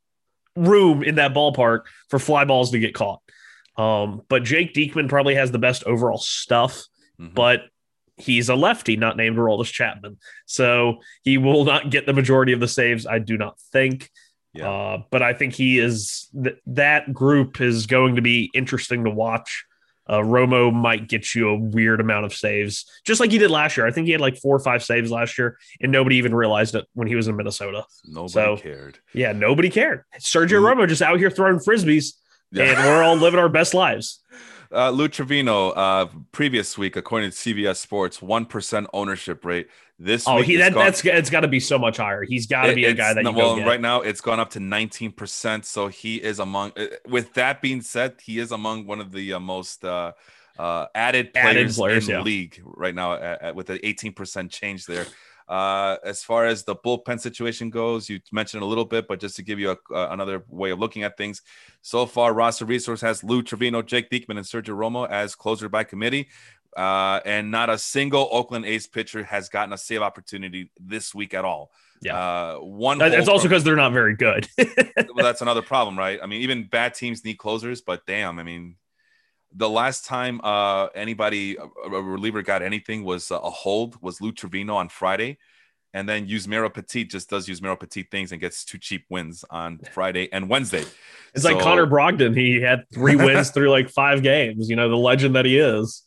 [0.56, 3.22] room in that ballpark for fly balls to get caught.
[3.78, 6.84] Um, but Jake Diekman probably has the best overall stuff,
[7.20, 7.34] mm-hmm.
[7.34, 7.64] but
[8.18, 10.18] he's a lefty, not named Aroldis Chapman.
[10.46, 14.10] So he will not get the majority of the saves, I do not think.
[14.54, 14.70] Yeah.
[14.70, 19.10] Uh, but I think he is th- that group is going to be interesting to
[19.10, 19.66] watch.
[20.08, 23.76] Uh, Romo might get you a weird amount of saves, just like he did last
[23.76, 23.88] year.
[23.88, 26.76] I think he had like four or five saves last year, and nobody even realized
[26.76, 27.86] it when he was in Minnesota.
[28.06, 29.00] Nobody so, cared.
[29.14, 30.04] Yeah, nobody cared.
[30.20, 30.82] Sergio mm-hmm.
[30.82, 32.14] Romo just out here throwing frisbees,
[32.52, 32.66] yeah.
[32.66, 34.22] and we're all living our best lives.
[34.72, 39.70] Uh, Lou Trivino, uh, previous week, according to CBS Sports, one percent ownership rate.
[39.98, 42.24] This oh, he that, gone, that's it's got to be so much higher.
[42.24, 44.60] He's got to it, be a guy that well, right now it's gone up to
[44.60, 45.66] nineteen percent.
[45.66, 46.74] So he is among.
[46.76, 50.12] Uh, with that being said, he is among one of the uh, most uh,
[50.60, 52.18] uh, added players, added players in yeah.
[52.18, 55.06] the league right now, at, at, with the eighteen percent change there.
[55.48, 59.36] Uh, as far as the bullpen situation goes, you mentioned a little bit, but just
[59.36, 61.44] to give you a, uh, another way of looking at things,
[61.84, 65.84] so far, Roster Resource has Lou Trivino, Jake Diekman, and Sergio Romo as closer by
[65.84, 66.30] committee.
[66.76, 71.34] Uh, and not a single Oakland A's pitcher has gotten a save opportunity this week
[71.34, 71.72] at all.
[72.02, 73.02] Yeah, uh, one.
[73.02, 74.48] It's also because they're not very good.
[74.58, 76.20] well, that's another problem, right?
[76.22, 78.76] I mean, even bad teams need closers, but damn, I mean,
[79.56, 84.76] the last time uh, anybody a, reliever got anything was a hold was Lou Trivino
[84.76, 85.38] on Friday,
[85.94, 89.80] and then Yusmeiro Petit just does Yusmeiro Petit things and gets two cheap wins on
[89.94, 90.84] Friday and Wednesday.
[91.34, 94.70] It's so, like Connor Brogdon; he had three wins through like five games.
[94.70, 96.04] You know the legend that he is.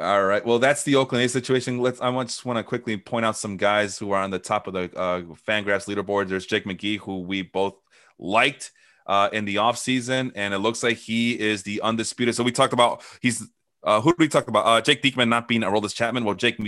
[0.00, 0.44] All right.
[0.44, 1.78] Well, that's the Oakland A's situation.
[1.78, 2.00] Let's.
[2.00, 4.74] I just want to quickly point out some guys who are on the top of
[4.74, 6.28] the uh, Fangraphs leaderboard.
[6.28, 7.74] There's Jake McGee, who we both
[8.18, 8.70] liked
[9.08, 12.36] uh, in the offseason, and it looks like he is the undisputed.
[12.36, 13.44] So we talked about he's
[13.82, 14.66] uh, who did we talk about?
[14.66, 16.24] Uh, Jake Diekman not being Aroldis Chapman.
[16.24, 16.58] Well, Jake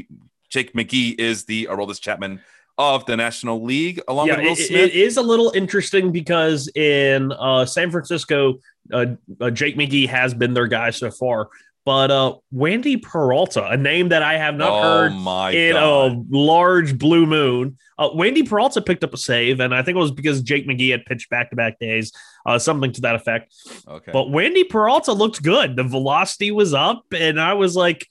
[0.49, 2.40] Jake McGee is the Aroldis Chapman
[2.79, 4.90] of the National League, along yeah, with Will it, Smith.
[4.90, 8.59] It is a little interesting because in uh, San Francisco,
[8.93, 9.07] uh,
[9.40, 11.51] uh, Jake McGee has been their guy so far.
[11.85, 16.12] But uh, Wandy Peralta, a name that I have not oh heard in God.
[16.12, 17.79] a large blue moon.
[17.99, 20.90] Uh, Wandy Peralta picked up a save, and I think it was because Jake McGee
[20.90, 22.12] had pitched back to back days,
[22.45, 23.55] uh, something to that effect.
[23.88, 24.12] Okay.
[24.12, 25.77] But Wandy Peralta looked good.
[25.77, 28.07] The velocity was up, and I was like,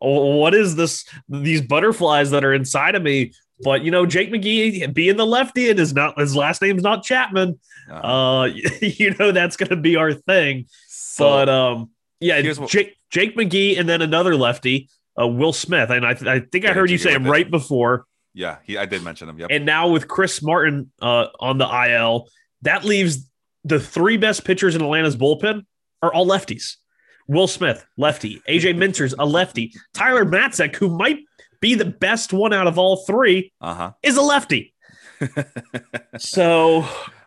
[0.00, 1.04] oh, what is this?
[1.28, 3.32] These butterflies that are inside of me.
[3.62, 7.04] But you know, Jake McGee being the lefty and his not his last name's not
[7.04, 7.60] Chapman.
[7.88, 8.06] Uh-huh.
[8.06, 8.44] Uh,
[8.80, 10.66] you know that's gonna be our thing.
[10.88, 11.90] So, but um,
[12.22, 14.88] yeah, what, Jake Jake McGee and then another lefty,
[15.20, 15.90] uh, Will Smith.
[15.90, 18.06] And I, th- I think I heard you say him right before.
[18.34, 19.38] Yeah, he, I did mention him.
[19.38, 19.48] Yep.
[19.50, 22.28] And now with Chris Martin uh, on the IL,
[22.62, 23.28] that leaves
[23.64, 25.66] the three best pitchers in Atlanta's bullpen
[26.00, 26.76] are all lefties.
[27.28, 28.40] Will Smith, lefty.
[28.48, 29.72] AJ Minter's a lefty.
[29.92, 31.18] Tyler Matzek, who might
[31.60, 33.92] be the best one out of all 3 uh-huh.
[34.02, 34.72] is a lefty
[36.18, 36.84] so,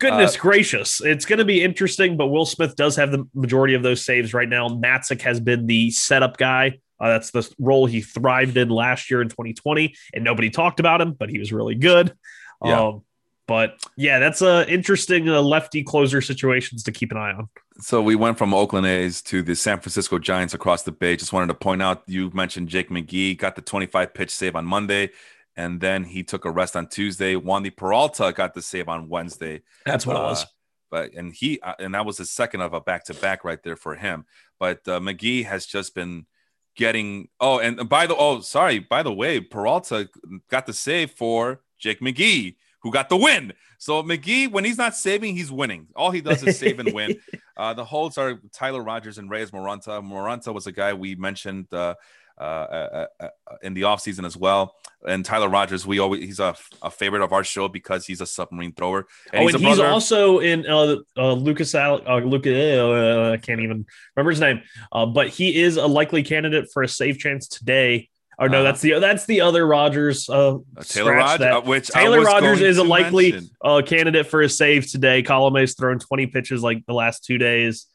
[0.09, 2.17] goodness uh, gracious, it's going to be interesting.
[2.17, 4.67] But Will Smith does have the majority of those saves right now.
[4.67, 6.79] Matzek has been the setup guy.
[6.99, 11.01] Uh, that's the role he thrived in last year in 2020, and nobody talked about
[11.01, 12.15] him, but he was really good.
[12.63, 12.87] Yeah.
[12.87, 13.01] Um,
[13.47, 17.49] but yeah, that's a interesting uh, lefty closer situations to keep an eye on.
[17.79, 21.15] So we went from Oakland A's to the San Francisco Giants across the bay.
[21.15, 24.65] Just wanted to point out you mentioned Jake McGee got the 25 pitch save on
[24.65, 25.11] Monday
[25.55, 27.35] and then he took a rest on Tuesday.
[27.35, 29.61] Wandy Peralta got the save on Wednesday.
[29.85, 30.45] That's what uh, it was.
[30.91, 33.61] But and he uh, and that was the second of a back to back right
[33.63, 34.25] there for him.
[34.59, 36.25] But uh, McGee has just been
[36.75, 37.29] getting.
[37.39, 40.09] Oh, and by the oh, sorry, by the way, Peralta
[40.49, 43.53] got the save for Jake McGee, who got the win.
[43.77, 45.87] So McGee, when he's not saving, he's winning.
[45.95, 47.19] All he does is save and win.
[47.57, 50.03] Uh, the holds are Tyler Rogers and Reyes Moronta.
[50.03, 51.73] Moronta was a guy we mentioned
[52.39, 54.75] uh, uh, uh, uh, in the offseason as well.
[55.07, 58.25] And Tyler Rogers, we always he's a, a favorite of our show because he's a
[58.25, 59.05] submarine thrower.
[59.31, 62.53] And oh, he's and he's also in uh, uh, Lucas Al- uh, Lucas.
[62.53, 66.83] Uh, I can't even remember his name, uh, but he is a likely candidate for
[66.83, 68.09] a save chance today.
[68.37, 70.29] Oh no, uh, that's the that's the other Rogers.
[70.29, 74.89] Uh, Taylor Rogers, uh, which Taylor Rogers is a likely uh, candidate for a save
[74.91, 75.21] today.
[75.23, 77.85] Colome's thrown 20 pitches like the last two days.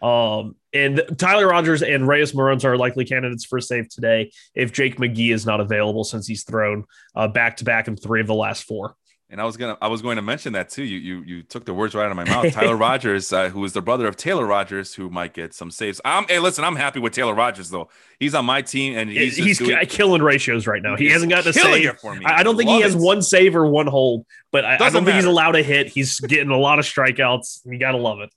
[0.00, 4.72] Um, and Tyler Rogers and Reyes Moronta are likely candidates for a save today if
[4.72, 6.84] Jake McGee is not available since he's thrown
[7.32, 8.96] back to back in three of the last four.
[9.32, 10.82] And I was gonna, I was going to mention that too.
[10.82, 12.52] You, you, you took the words right out of my mouth.
[12.52, 16.00] Tyler Rogers, uh, who is the brother of Taylor Rogers, who might get some saves.
[16.04, 17.88] I'm, hey, listen, I'm happy with Taylor Rogers though.
[18.18, 20.96] He's on my team, and he's he's doing, killing ratios right now.
[20.96, 21.96] He hasn't got a save.
[22.00, 22.24] For me.
[22.26, 23.00] I don't think he has it.
[23.00, 25.04] one save or one hold, but I, I don't matter.
[25.04, 25.86] think he's allowed a hit.
[25.86, 27.60] He's getting a lot of strikeouts.
[27.66, 28.30] You gotta love it.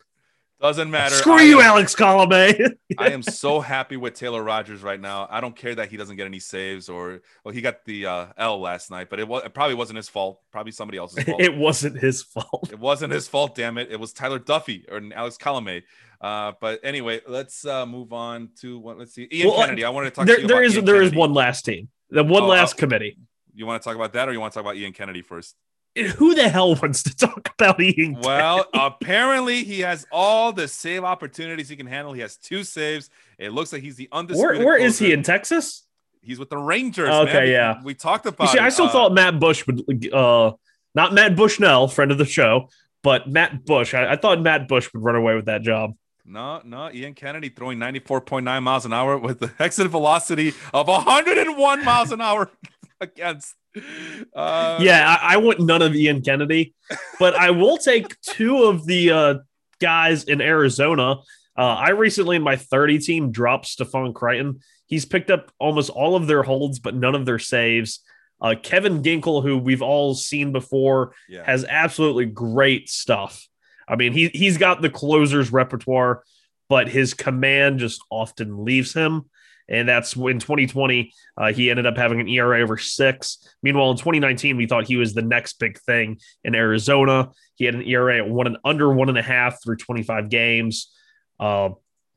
[0.63, 1.15] Doesn't matter.
[1.15, 2.77] Screw I you, am, Alex Colome.
[2.97, 5.27] I am so happy with Taylor Rogers right now.
[5.29, 8.27] I don't care that he doesn't get any saves or well, he got the uh,
[8.37, 10.39] L last night, but it was it probably wasn't his fault.
[10.53, 11.41] Probably somebody else's fault.
[11.41, 12.69] it wasn't his fault.
[12.71, 13.55] It wasn't his fault.
[13.55, 13.91] Damn it!
[13.91, 15.83] It was Tyler Duffey or Alex Colome.
[16.21, 18.97] Uh, but anyway, let's uh, move on to what.
[18.97, 19.83] Let's see, Ian well, Kennedy.
[19.83, 20.27] I wanted to talk.
[20.27, 21.89] There, to there is there is one last team.
[22.09, 23.17] The one oh, last committee.
[23.53, 25.57] You want to talk about that, or you want to talk about Ian Kennedy first?
[25.95, 28.17] Who the hell wants to talk about Ian?
[28.23, 32.13] Well, apparently he has all the save opportunities he can handle.
[32.13, 33.09] He has two saves.
[33.37, 34.57] It looks like he's the undisputed.
[34.57, 35.85] Where, where is he in Texas?
[36.21, 37.09] He's with the Rangers.
[37.09, 37.47] Okay, man.
[37.47, 37.77] yeah.
[37.79, 38.49] We, we talked about.
[38.49, 40.53] See, I still uh, thought Matt Bush would, uh,
[40.95, 42.69] not Matt Bushnell, friend of the show,
[43.03, 43.93] but Matt Bush.
[43.93, 45.95] I, I thought Matt Bush would run away with that job.
[46.25, 51.83] No, no, Ian Kennedy throwing 94.9 miles an hour with the exit velocity of 101
[51.83, 52.49] miles an hour
[53.01, 53.55] against
[54.35, 56.73] uh, yeah, I, I, want none of Ian Kennedy,
[57.19, 59.35] but I will take two of the uh,
[59.79, 61.17] guys in Arizona.
[61.57, 64.59] Uh, I recently in my 30 team dropped Stefan Crichton.
[64.85, 67.99] He's picked up almost all of their holds, but none of their saves.
[68.41, 71.43] Uh, Kevin Ginkel, who we've all seen before, yeah.
[71.45, 73.47] has absolutely great stuff.
[73.87, 76.23] I mean, he he's got the closer's repertoire,
[76.69, 79.29] but his command just often leaves him.
[79.69, 83.37] And that's in 2020, uh, he ended up having an ERA over six.
[83.61, 87.31] Meanwhile, in 2019, we thought he was the next big thing in Arizona.
[87.55, 90.91] He had an ERA at one and under one and a half through 25 games.
[91.39, 91.69] Uh,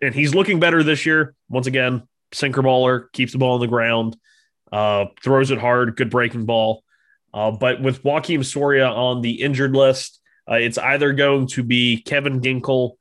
[0.03, 1.35] and he's looking better this year.
[1.49, 4.17] Once again, sinker baller, keeps the ball on the ground,
[4.73, 6.83] uh, throws it hard, good breaking ball.
[7.33, 12.01] Uh, but with Joakim Soria on the injured list, uh, it's either going to be
[12.03, 12.93] Kevin Ginkel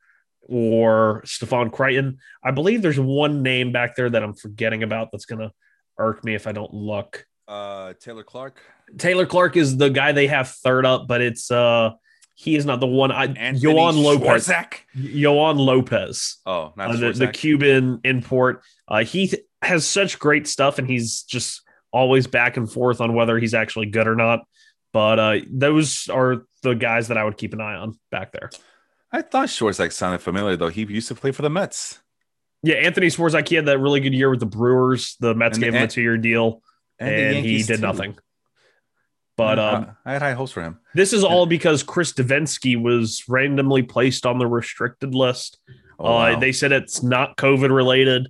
[0.48, 2.18] or Stefan Crichton.
[2.44, 5.52] I believe there's one name back there that I'm forgetting about that's going to
[5.98, 7.26] irk me if I don't look.
[7.48, 8.62] Uh, Taylor Clarke.
[8.98, 11.92] Taylor Clarke is the guy they have third up, but it's uh
[12.36, 13.12] he is not the one.
[13.12, 14.48] I Yoan Lopez.
[14.96, 16.38] Yoan Lopez.
[16.46, 18.62] Oh, not uh, the, the, Cuban import.
[18.88, 21.62] Uh, he th- has such great stuff, and he's just
[21.94, 24.42] always back and forth on whether he's actually good or not.
[24.92, 28.50] But uh, those are the guys that I would keep an eye on back there.
[29.12, 30.70] I thought Swarzak sounded familiar though.
[30.70, 32.00] He used to play for the Mets.
[32.64, 33.48] Yeah, Anthony Swarzak.
[33.48, 35.16] He had that really good year with the Brewers.
[35.20, 36.62] The Mets and gave the, him a two-year deal,
[37.00, 37.82] and, and he did too.
[37.82, 38.18] nothing.
[39.38, 40.80] But um, I had high hopes for him.
[40.94, 45.60] This is all because Chris Devenski was randomly placed on the restricted list.
[46.00, 46.40] Oh, uh.
[46.40, 48.30] They said it's not COVID related.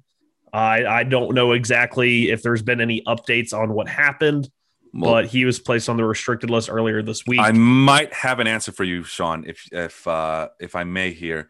[0.52, 4.50] I I don't know exactly if there's been any updates on what happened
[4.96, 7.40] well, but he was placed on the restricted list earlier this week.
[7.40, 11.50] I might have an answer for you, Sean, if if uh, if I may here.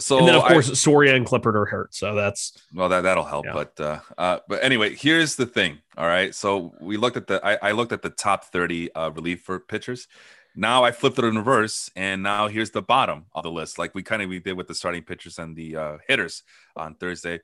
[0.00, 3.02] So and then of course I, Soria and Clippard are hurt, so that's well that
[3.02, 3.46] that'll help.
[3.46, 3.52] Yeah.
[3.52, 5.78] But uh, uh, but anyway, here's the thing.
[5.96, 9.10] All right, so we looked at the I, I looked at the top thirty uh,
[9.10, 10.08] relief for pitchers.
[10.56, 13.94] Now I flipped it in reverse, and now here's the bottom of the list, like
[13.94, 16.42] we kind of we did with the starting pitchers and the uh, hitters
[16.76, 17.40] on Thursday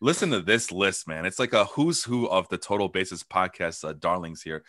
[0.00, 1.26] listen to this list, man.
[1.26, 4.64] It's like a who's who of the Total Basis podcast uh, darlings here.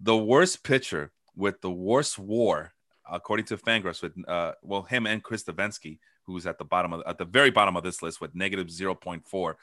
[0.00, 2.72] The worst pitcher with the worst WAR,
[3.10, 7.02] according to Fangraphs, with uh, well him and Chris Devenski, who's at the bottom of
[7.06, 9.56] at the very bottom of this list with negative zero point four,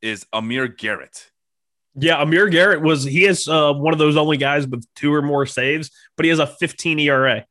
[0.00, 1.30] is Amir Garrett.
[1.96, 5.22] Yeah, Amir Garrett was he is uh, one of those only guys with two or
[5.22, 7.46] more saves, but he has a 15 ERA.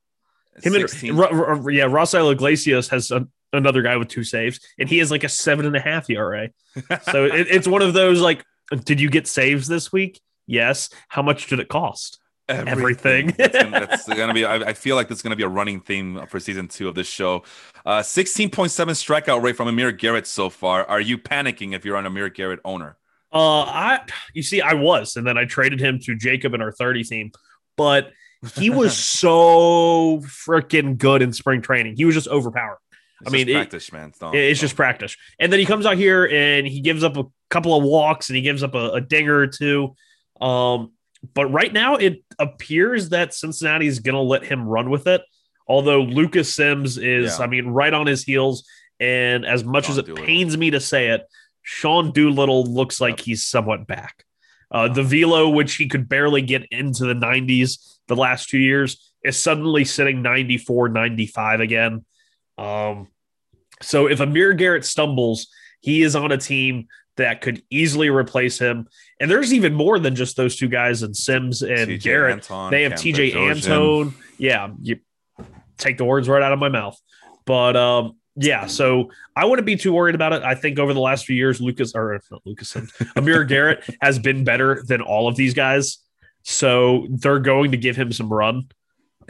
[0.61, 1.17] Him 16.
[1.17, 5.23] and yeah, Raisel Iglesias has a, another guy with two saves, and he has like
[5.23, 6.49] a seven and a half ERA.
[7.03, 8.43] so it, it's one of those like,
[8.83, 10.19] did you get saves this week?
[10.47, 10.89] Yes.
[11.07, 12.19] How much did it cost?
[12.49, 13.29] Everything.
[13.29, 13.35] Everything.
[13.37, 14.45] that's, gonna, that's, gonna, be.
[14.45, 17.07] I, I, feel like that's gonna be a running theme for season two of this
[17.07, 17.43] show.
[17.85, 20.85] Uh, Sixteen point seven strikeout rate from Amir Garrett so far.
[20.85, 22.97] Are you panicking if you're an Amir Garrett owner?
[23.31, 24.01] Uh, I
[24.33, 27.31] you see, I was, and then I traded him to Jacob in our thirty team,
[27.77, 28.11] but
[28.55, 31.95] he was so freaking good in spring training.
[31.95, 32.77] He was just overpowered.
[33.25, 34.09] I mean, it- practice, man.
[34.09, 35.15] It's, not- it's just practice.
[35.39, 38.35] And then he comes out here and he gives up a couple of walks and
[38.35, 39.95] he gives up a, a dinger or two.
[40.41, 40.91] Um,
[41.33, 45.21] but right now it appears that Cincinnati's going to let him run with it.
[45.67, 47.43] Although Lucas Sims is, Yeah.
[47.45, 48.67] I mean, right on his heels.
[48.99, 50.25] And as much Sean as it Doolittle.
[50.25, 51.23] pains me to say it,
[51.61, 53.25] Sean Doolittle looks like Yep.
[53.25, 54.25] he's somewhat back.
[54.69, 59.13] Uh, the velo, which he could barely get into the 90s the last two years,
[59.23, 62.03] is suddenly sitting 94, 95 again.
[62.57, 63.07] Um,
[63.81, 65.47] so if Amir Garrett stumbles,
[65.81, 66.87] he is on a team
[67.17, 68.87] that could easily replace him.
[69.19, 72.33] And there's even more than just those two guys and Sims and TJ Garrett.
[72.33, 73.35] Anton, they have TJ.
[73.35, 74.15] Antone.
[74.37, 74.99] Yeah, you
[75.77, 76.99] take the words right out of my mouth.
[77.45, 80.43] But um, yeah, so I wouldn't be too worried about it.
[80.43, 84.17] I think over the last few years, Lucas or not Lucas Sims, Amir Garrett has
[84.17, 85.99] been better than all of these guys.
[86.43, 88.69] So they're going to give him some run.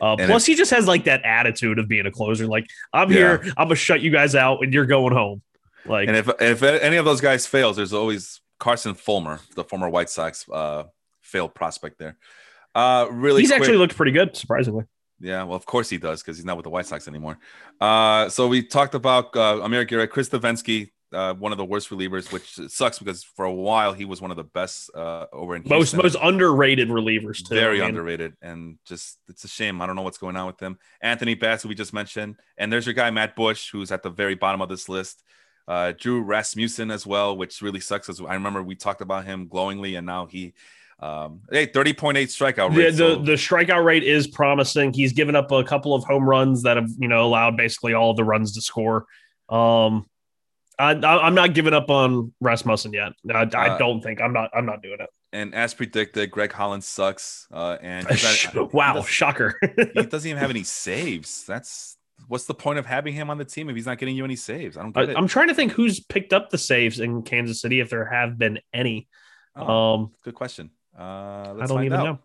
[0.02, 2.48] Uh, plus, he just has like that attitude of being a closer.
[2.48, 5.42] Like, I'm here, I'm gonna shut you guys out, and you're going home.
[5.86, 9.90] Like, And if if any of those guys fails, there's always Carson Fulmer, the former
[9.90, 10.84] White Sox uh,
[11.22, 12.18] failed prospect there.
[12.74, 14.86] Uh, really, he's quick- actually looked pretty good, surprisingly.
[15.20, 17.38] Yeah, well, of course he does because he's not with the White Sox anymore.
[17.80, 21.90] Uh, so we talked about uh, Amir Garrett, Chris Devenski, uh, one of the worst
[21.90, 25.56] relievers, which sucks because for a while he was one of the best uh, over
[25.56, 26.00] in Most Houston.
[26.02, 27.56] most underrated relievers too.
[27.56, 29.82] very I mean, underrated, and just it's a shame.
[29.82, 30.78] I don't know what's going on with him.
[31.02, 34.10] Anthony Bass, who we just mentioned, and there's your guy Matt Bush, who's at the
[34.10, 35.24] very bottom of this list.
[35.68, 38.10] Uh, Drew Rasmussen as well, which really sucks.
[38.10, 40.54] As I remember we talked about him glowingly, and now he,
[41.00, 42.92] um, hey, thirty point eight strikeout The, rate.
[42.92, 44.92] the, so- the strikeout rate is promising.
[44.94, 48.12] He's given up a couple of home runs that have you know allowed basically all
[48.12, 49.06] of the runs to score.
[49.50, 50.06] Um,
[50.80, 53.14] I, I, I'm not giving up on Rasmussen yet.
[53.34, 54.50] I, I Uh, don't think I'm not.
[54.54, 55.10] I'm not doing it.
[55.32, 57.48] and as predicted, Greg Holland sucks.
[57.52, 59.60] Uh, and not- wow, shocker.
[59.78, 61.46] he doesn't even have any saves.
[61.46, 64.24] That's what's the point of having him on the team if he's not getting you
[64.26, 64.78] any saves?
[64.78, 65.18] I don't I, get it.
[65.18, 68.38] I'm trying to think who's picked up the saves in Kansas City if there have
[68.38, 69.08] been any.
[69.56, 70.72] Oh, Um, good question.
[70.98, 72.04] Uh, I don't find even out.
[72.06, 72.20] know.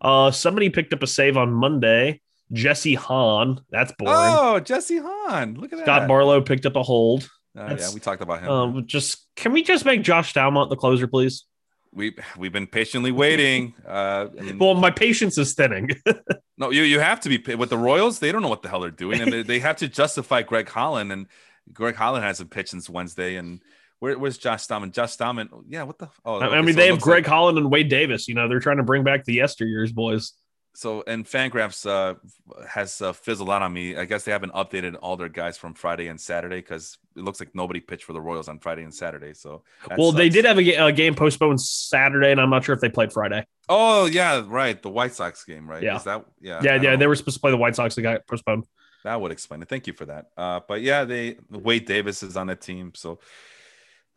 [0.00, 2.20] Uh, somebody picked up a save on Monday.
[2.52, 3.60] Jesse Hahn.
[3.70, 4.14] That's boring.
[4.16, 5.54] Oh, Jesse Hahn.
[5.54, 5.96] Look at Scott that.
[5.98, 7.28] Scott Barlow picked up a hold.
[7.56, 8.48] Uh, yeah, we talked about him.
[8.50, 11.44] Um, just can we just make Josh Staumont the closer, please?
[11.92, 13.74] we we've been patiently waiting.
[13.86, 15.90] Uh, Well, my patience is thinning.
[16.58, 18.18] no, you you have to be with the Royals.
[18.20, 20.68] They don't know what the hell they're doing, and they, they have to justify Greg
[20.68, 21.10] Holland.
[21.12, 21.26] And
[21.72, 23.36] Greg Holland hasn't pitched since Wednesday.
[23.36, 23.60] And
[23.98, 24.92] where, where's Josh Staumont?
[24.92, 25.48] Josh Staumont.
[25.68, 26.08] Yeah, what the?
[26.24, 28.28] Oh, I, I okay, mean, so they have Greg like- Holland and Wade Davis.
[28.28, 30.32] You know, they're trying to bring back the yesteryears boys.
[30.72, 32.14] So and Fangraphs uh,
[32.68, 33.96] has uh, fizzled out on me.
[33.96, 37.40] I guess they haven't updated all their guys from Friday and Saturday because it looks
[37.40, 39.34] like nobody pitched for the Royals on Friday and Saturday.
[39.34, 39.62] So
[39.98, 42.88] well, they did have a, a game postponed Saturday, and I'm not sure if they
[42.88, 43.44] played Friday.
[43.68, 44.80] Oh yeah, right.
[44.80, 45.82] The White Sox game, right?
[45.82, 45.96] Yeah.
[45.96, 46.60] Is that yeah?
[46.62, 47.94] yeah, yeah, they were supposed to play the White Sox.
[47.94, 48.66] They got postponed.
[49.02, 49.68] That would explain it.
[49.68, 50.30] Thank you for that.
[50.36, 53.18] Uh, but yeah, they Wade Davis is on the team, so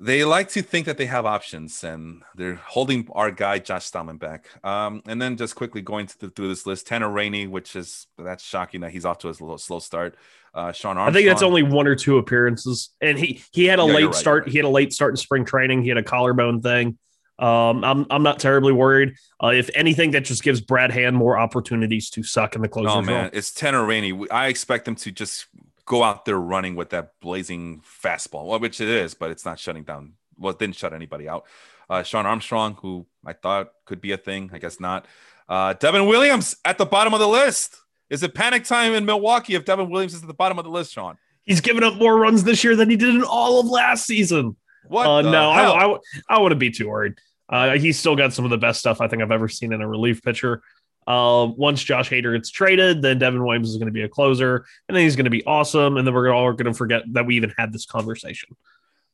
[0.04, 4.20] they like to think that they have options, and they're holding our guy Josh Staumont
[4.20, 4.48] back.
[4.63, 8.08] Um, and then just quickly going to the, through this list, Tanner Rainey, which is
[8.18, 10.16] that's shocking that he's off to a little slow start.
[10.54, 11.08] Uh, Sean Armstrong.
[11.10, 14.06] I think that's only one or two appearances, and he he had a Yeah, late
[14.06, 14.44] right, start.
[14.44, 14.52] right.
[14.52, 15.82] He had a late start in spring training.
[15.84, 16.98] He had a collarbone thing.
[17.39, 19.16] Um, I'm I'm not terribly worried.
[19.44, 22.89] Uh, if anything, that just gives Brad Hand more opportunities to suck in the closer
[22.89, 23.02] Oh role.
[23.04, 24.28] man, it's Tanner Rainey.
[24.30, 25.48] I expect him to just
[25.86, 29.60] go out there running with that blazing fastball, well, which it is, but it's not
[29.60, 30.13] shutting down.
[30.38, 31.46] Well, it didn't shut anybody out.
[31.89, 35.06] Uh, Sean Armstrong, who I thought could be a thing, I guess not.
[35.48, 37.78] Uh, Devin Williams at the bottom of the list.
[38.10, 40.72] Is it panic time in Milwaukee if Devin Williams is at the bottom of the
[40.72, 41.17] list, Sean?
[41.43, 44.56] He's given up more runs this year than he did in all of last season.
[44.88, 45.08] What?
[45.08, 45.86] Uh, no, I.
[45.86, 45.98] I,
[46.30, 47.15] I wouldn't be too worried.
[47.50, 49.82] Uh, he's still got some of the best stuff I think I've ever seen in
[49.82, 50.62] a relief pitcher.
[51.08, 54.66] Uh, once Josh Hader gets traded, then Devin Williams is going to be a closer,
[54.88, 55.98] and then he's going to be awesome.
[55.98, 58.56] And then we're all going to forget that we even had this conversation.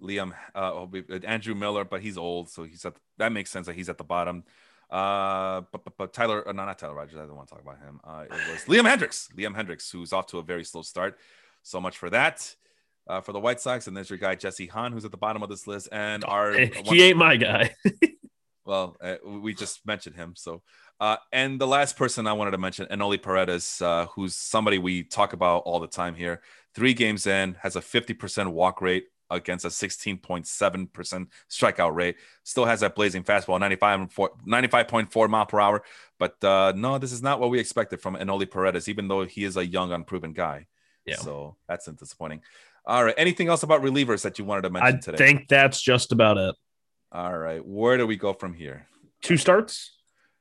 [0.01, 3.75] Liam, uh, uh, Andrew Miller, but he's old, so he's at that makes sense that
[3.75, 4.43] he's at the bottom.
[4.89, 7.17] Uh, but, but, but Tyler, uh, no, not Tyler Rogers.
[7.17, 7.99] I don't want to talk about him.
[8.03, 9.31] Uh, it was Liam Hendriks.
[9.35, 11.19] Liam Hendriks, who's off to a very slow start.
[11.61, 12.55] So much for that.
[13.07, 15.41] Uh, for the White Sox, and there's your guy Jesse Hahn, who's at the bottom
[15.41, 17.75] of this list, and our he ain't my guy.
[18.69, 20.33] well, uh, we just mentioned him.
[20.35, 20.61] So,
[20.99, 25.01] uh, and the last person I wanted to mention, Enoli Paredes, uh, who's somebody we
[25.03, 26.43] talk about all the time here.
[26.75, 32.17] Three games in, has a 50% walk rate against a 16.7% strikeout rate.
[32.43, 35.83] Still has that blazing fastball, 95 four- 95.4 mile per hour.
[36.19, 39.45] But uh, no, this is not what we expected from Enoli Paredes, even though he
[39.45, 40.67] is a young, unproven guy.
[41.07, 41.15] Yeah.
[41.15, 42.41] So that's disappointing.
[42.85, 43.15] All right.
[43.17, 45.15] Anything else about relievers that you wanted to I mention today?
[45.15, 46.55] I think that's just about it.
[47.11, 47.65] All right.
[47.65, 48.87] Where do we go from here?
[49.21, 49.95] Two starts.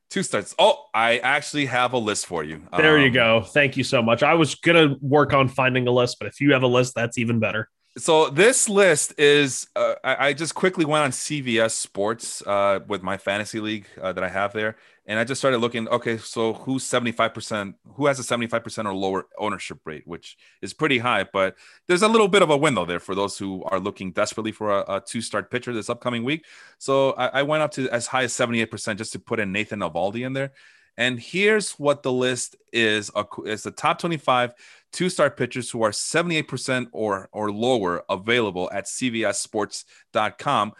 [0.09, 0.55] Two starts.
[0.57, 2.63] Oh, I actually have a list for you.
[2.75, 3.41] There you Um, go.
[3.41, 4.23] Thank you so much.
[4.23, 7.17] I was gonna work on finding a list, but if you have a list, that's
[7.17, 7.69] even better.
[7.97, 13.03] So this list is uh, I, I just quickly went on CBS Sports uh, with
[13.03, 14.77] my fantasy league uh, that I have there,
[15.09, 15.87] and I just started looking.
[15.87, 17.75] Okay, so who's seventy five percent?
[17.95, 21.55] Who has a seventy five percent or lower ownership rate, which is pretty high, but
[21.87, 24.69] there's a little bit of a window there for those who are looking desperately for
[24.69, 26.45] a, a two start pitcher this upcoming week.
[26.77, 29.39] So I, I went up to as high as seventy eight percent just to put
[29.39, 30.51] in Nathan Eovaldi in there.
[30.95, 33.09] And here's what the list is:
[33.45, 34.53] it's the top twenty five
[34.91, 40.73] two star pitchers who are 78% or or lower available at cbssports.com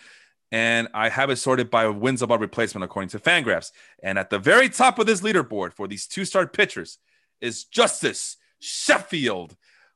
[0.51, 3.71] and i have it sorted by wins above replacement according to fangraphs.
[4.01, 6.97] And at the very top of this leaderboard for these two star pitchers
[7.41, 9.55] is justus sheffield.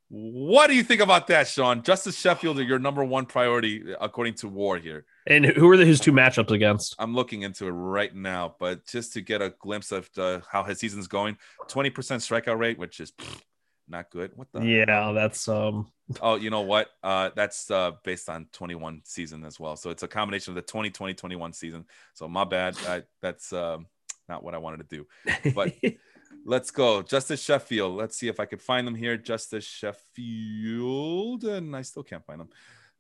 [0.10, 1.82] What do you think about that sean?
[1.82, 5.06] Justus sheffield are your number one priority uh, according to war here.
[5.26, 6.96] And who are the, his two matchups against?
[7.00, 10.64] I'm looking into it right now, but just to get a glimpse of the, how
[10.64, 11.38] his season's going,
[11.68, 13.42] 20% strikeout rate, which is pff,
[13.88, 14.32] not good.
[14.36, 14.62] What the?
[14.66, 15.92] Yeah, that's um.
[16.22, 16.90] Oh, you know what?
[17.02, 19.76] Uh, that's uh, based on 21 season as well.
[19.76, 21.86] So it's a combination of the 2020 21 season.
[22.14, 22.78] So my bad.
[22.88, 23.88] I, that's um,
[24.30, 25.54] not what I wanted to do.
[25.54, 25.74] But
[26.46, 27.02] let's go.
[27.02, 27.96] Justus Sheffield.
[27.96, 29.18] Let's see if I could find them here.
[29.18, 31.44] Justus Sheffield.
[31.44, 32.50] And I still can't find them.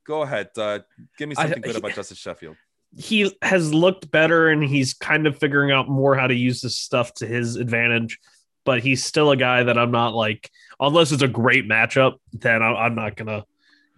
[0.06, 0.50] Go ahead.
[0.58, 0.80] Uh,
[1.18, 2.56] give me I- something good he- about Justus Sheffield.
[2.96, 6.78] he has looked better and he's kind of figuring out more how to use this
[6.78, 8.20] stuff to his advantage.
[8.66, 10.50] But he's still a guy that I'm not like,
[10.80, 13.46] unless it's a great matchup, then I'm not gonna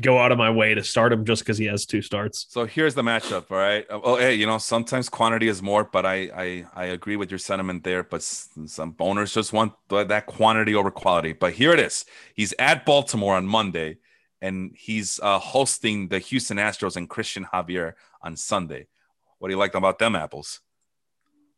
[0.01, 2.47] go out of my way to start him just because he has two starts.
[2.49, 3.85] So here's the matchup, all right.
[3.89, 7.37] Oh, hey, you know sometimes quantity is more, but I I, I agree with your
[7.37, 8.03] sentiment there.
[8.03, 11.33] But some owners just want that quantity over quality.
[11.33, 12.05] But here it is.
[12.33, 13.97] He's at Baltimore on Monday,
[14.41, 18.87] and he's uh, hosting the Houston Astros and Cristian Javier on Sunday.
[19.39, 20.59] What do you like about them apples?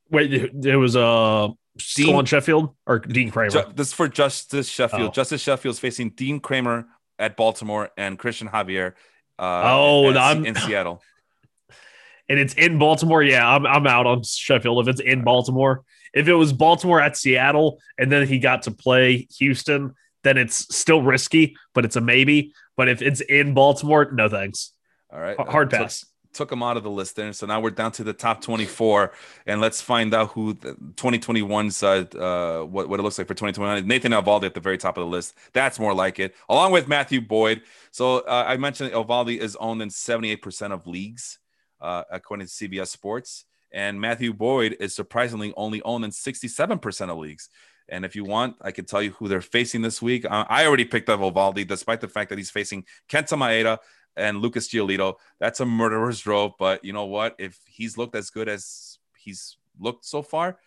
[0.09, 1.49] Wait, it was uh
[1.95, 3.51] Dean- on Sheffield or Dean Kremer?
[3.51, 5.09] Ju- this is for Justus Sheffield.
[5.09, 5.11] Oh.
[5.11, 6.85] Justus Sheffield's facing Dean Kremer
[7.19, 8.93] at Baltimore and Cristian Javier.
[9.39, 11.01] Uh, Oh, at- I'm- in Seattle.
[12.29, 13.23] and it's in Baltimore.
[13.23, 15.83] Yeah, I'm I'm out on Sheffield if it's in Baltimore.
[16.13, 20.73] If it was Baltimore at Seattle and then he got to play Houston, then it's
[20.75, 22.53] still risky, but it's a maybe.
[22.75, 24.71] But if it's in Baltimore, no thanks.
[25.11, 26.05] All right, Hard pass.
[26.37, 27.33] Took him out of the list there.
[27.33, 29.11] So now we're down to the top 24,
[29.47, 33.33] and let's find out who the 2021's uh, uh, what, what it looks like for
[33.33, 33.87] 2021.
[33.87, 35.33] Nathan Eovaldi at the very top of the list.
[35.53, 37.63] That's more like it, along with Matthew Boyd.
[37.89, 41.39] So uh, I mentioned Eovaldi is owned in 78% of leagues,
[41.81, 47.17] uh, according to CBS Sports, and Matthew Boyd is surprisingly only owned in 67% of
[47.17, 47.49] leagues.
[47.89, 50.23] And if you want, I can tell you who they're facing this week.
[50.23, 53.79] Uh, I already picked up Eovaldi, despite the fact that he's facing Kenta Maeda
[54.17, 55.15] and Lucas Giolito.
[55.39, 56.53] That's a murderer's row.
[56.57, 57.35] But you know what?
[57.37, 60.57] If he's looked as good as he's looked so far,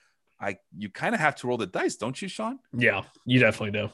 [0.40, 2.58] I you kind of have to roll the dice, don't you, Sean?
[2.72, 3.90] Yeah, you definitely do.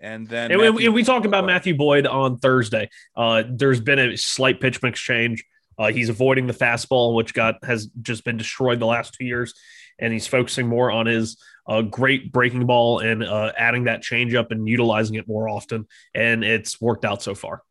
[0.00, 2.90] And then And we, Matthew- we talked about Matthew Boyd on Thursday.
[3.16, 5.44] Uh, there's been a slight pitch mix change.
[5.78, 9.54] Uh, he's avoiding the fastball, which got has just been destroyed the last two years,
[9.98, 11.36] and he's focusing more on his
[11.66, 15.86] uh, great breaking ball and uh, adding that changeup and utilizing it more often.
[16.14, 17.62] And it's worked out so far.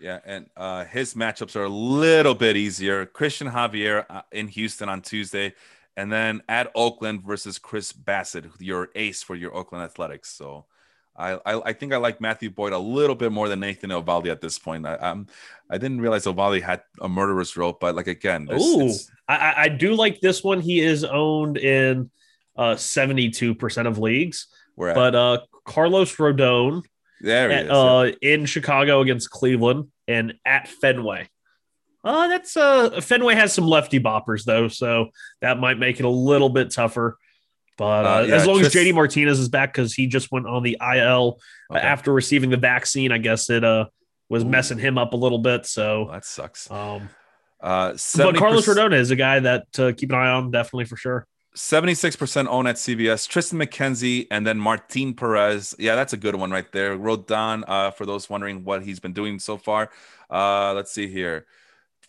[0.00, 3.04] Yeah, and uh, his matchups are a little bit easier.
[3.04, 5.54] Cristian Javier uh, in Houston on Tuesday,
[5.96, 10.30] and then at Oakland versus Chris Bassitt, your ace for your Oakland Athletics.
[10.30, 10.64] So,
[11.16, 14.30] I I, I think I like Matthew Boyd a little bit more than Nathan Eovaldi
[14.30, 14.86] at this point.
[14.86, 15.26] I um,
[15.68, 18.92] I didn't realize Eovaldi had a murderous rope, but like again, Ooh,
[19.28, 20.60] I, I- do like this one.
[20.60, 22.10] He is owned in
[22.56, 24.46] uh, 72% of leagues,
[24.94, 26.82] but uh, Carlos Rodon
[27.20, 27.70] there at, is.
[27.70, 31.28] uh, in Chicago against Cleveland and at Fenway.
[32.02, 35.10] Uh, that's uh Fenway has some lefty boppers though, so
[35.42, 37.18] that might make it a little bit tougher.
[37.76, 40.32] But uh, Uh, yeah, as long Tris- as JD Martinez is back because he just
[40.32, 41.38] went on the IL
[41.70, 41.86] uh, Okay.
[41.86, 43.86] after receiving the vaccine, I guess it uh
[44.30, 44.48] was Ooh.
[44.48, 45.60] messing him up a little bit.
[45.60, 46.70] Well, So, that sucks.
[46.70, 47.10] um,
[47.60, 50.86] Uh, but Carlos 70% Rodon is a guy that uh, keep an eye on definitely
[50.86, 51.26] for sure.
[51.56, 53.28] 76% own at CBS.
[53.28, 55.74] Triston McKenzie and then Martin Perez.
[55.78, 56.96] Yeah, that's a good one right there.
[56.96, 59.90] Rodon, uh, for those wondering what he's been doing so far.
[60.30, 61.46] Uh, let's see here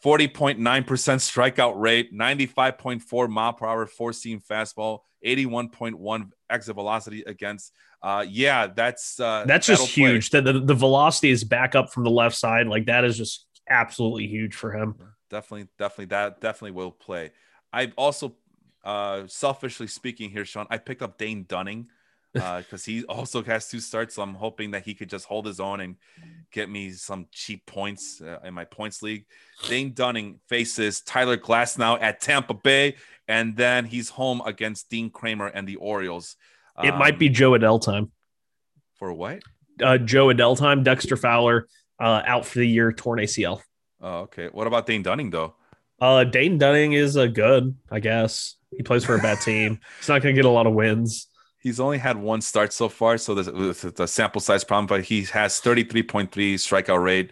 [0.03, 7.71] 40.9% strikeout rate, 95.4 mile per hour, four seam fastball, 81.1 exit velocity against.
[8.01, 10.31] Uh, yeah, that's uh, That's just huge.
[10.31, 13.45] That the, the velocity is back up from the left side, like that is just
[13.69, 14.95] absolutely huge for him.
[15.29, 17.31] definitely definitely that definitely will play
[17.71, 18.35] I've also
[18.83, 21.87] uh selfishly speaking here sean i picked up dane dunning
[22.39, 25.45] uh because he also has two starts so i'm hoping that he could just hold
[25.45, 25.95] his own and
[26.51, 29.25] get me some cheap points uh, in my points league
[29.67, 32.95] dane dunning faces tyler glasnow at tampa bay
[33.27, 36.35] and then he's home against Dean Kremer and the Orioles.
[36.83, 38.11] It might be Um, Jo Adell time.
[38.95, 39.41] for what?
[39.81, 40.83] Uh, Jo Adell time.
[40.83, 41.67] Dexter Fowler
[41.97, 43.61] uh, out for the year, torn ACL.
[44.01, 44.47] Oh, okay.
[44.51, 45.55] What about Dane Dunning though?
[46.01, 48.55] Uh, Dane Dunning is a good, I guess.
[48.71, 49.79] He plays for a bad team.
[49.99, 51.27] He's not going to get a lot of wins.
[51.59, 54.87] He's only had one start so far, so there's a sample size problem.
[54.87, 57.31] But he has 33.3 strikeout rate,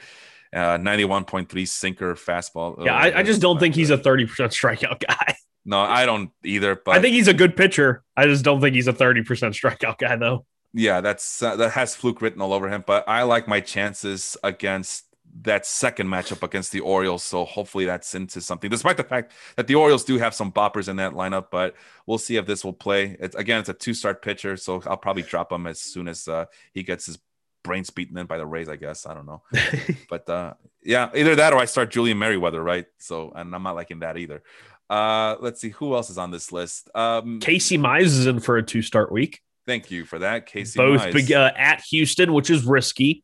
[0.54, 2.86] uh, 91.3 sinker fastball.
[2.86, 5.36] Yeah, I, I just don't think he's a 30% strikeout guy.
[5.66, 6.76] No, I don't either.
[6.76, 8.04] But I think he's a good pitcher.
[8.16, 10.46] I just don't think he's a 30% strikeout guy, though.
[10.74, 12.84] yeah, that's uh, that has fluke written all over him.
[12.86, 15.06] But I like my chances against
[15.42, 17.24] that second matchup against the Orioles.
[17.24, 20.90] So hopefully that's into something, despite the fact that the Orioles do have some boppers
[20.90, 21.48] in that lineup.
[21.52, 21.76] But
[22.06, 23.16] we'll see if this will play.
[23.20, 26.28] It's again, it's a two start pitcher, so I'll probably drop him as soon as
[26.28, 27.20] uh, he gets his
[27.64, 28.70] brains beaten in by the Rays.
[28.70, 29.44] I guess I don't know,
[30.10, 30.54] but uh,
[30.84, 32.86] yeah, either that or I start Julian Merryweather, right?
[32.98, 34.44] So and I'm not liking that either.
[34.90, 36.90] Uh, let's see who else is on this list.
[36.96, 39.42] Um, Casey Mize is in for a two start week.
[39.68, 40.78] thank you for that, Casey.
[40.78, 41.14] Both Mize.
[41.14, 43.24] big, uh, at Houston, which is risky,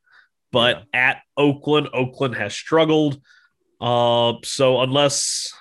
[0.52, 3.20] but at Oakland, Oakland has struggled.
[3.82, 5.54] Uh, so unless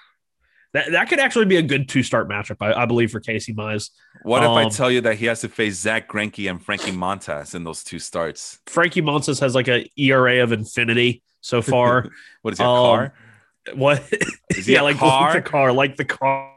[0.73, 3.53] that, that could actually be a good two start matchup, I, I believe, for Casey
[3.55, 3.91] Mize.
[4.23, 6.93] What if I Um, tell you that he has to face Zack Greinke and Frankie
[6.93, 8.59] Montas in those two starts?
[8.67, 12.09] Frankie Montas has like a ERA of infinity so far.
[12.43, 13.15] What is he, Um, car?
[13.75, 14.03] what?
[14.51, 15.33] Is he yeah, like, car?
[15.33, 16.54] like the car, like the car.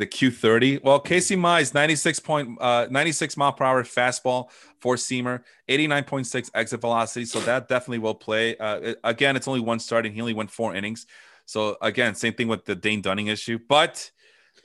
[0.00, 0.82] The Q30.
[0.82, 6.80] Well, Casey Mize, 96 point, uh, 96 mile per hour fastball, four seamer, 89.6 exit
[6.80, 7.26] velocity.
[7.26, 8.56] So that definitely will play.
[8.56, 11.06] Uh, again, it's only one start and he only went four innings.
[11.44, 13.58] So again, same thing with the Dane Dunning issue.
[13.68, 14.10] But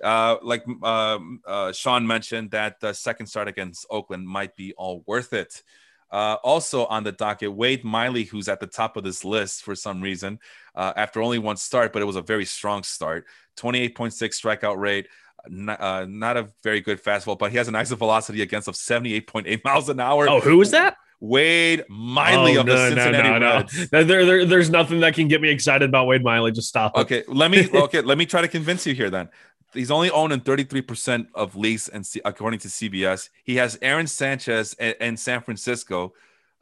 [0.01, 5.03] uh, like um, uh, Sean mentioned, that the second start against Oakland might be all
[5.05, 5.63] worth it.
[6.11, 9.75] Uh, also on the docket, Wade Miley, who's at the top of this list for
[9.75, 10.39] some reason,
[10.75, 13.25] uh, after only one start, but it was a very strong start.
[13.57, 15.07] 28.6 strikeout rate,
[15.49, 18.75] n- uh, not a very good fastball, but he has an exit velocity against of
[18.75, 20.29] 78.8 miles an hour.
[20.29, 20.95] Oh, who is that?
[21.21, 23.55] Wade Miley Oh, of the no, no, Cincinnati no, no.
[23.57, 23.89] Reds.
[23.89, 26.51] There, there, there's nothing that can get me excited about Wade Miley.
[26.51, 27.01] Just stop it.
[27.01, 29.29] Okay, let me okay, let me try to convince you here then.
[29.74, 33.30] He's only owned in 33% of leagues and C- according to CBS.
[33.43, 36.13] He has Aaron Sanchez in, in San Francisco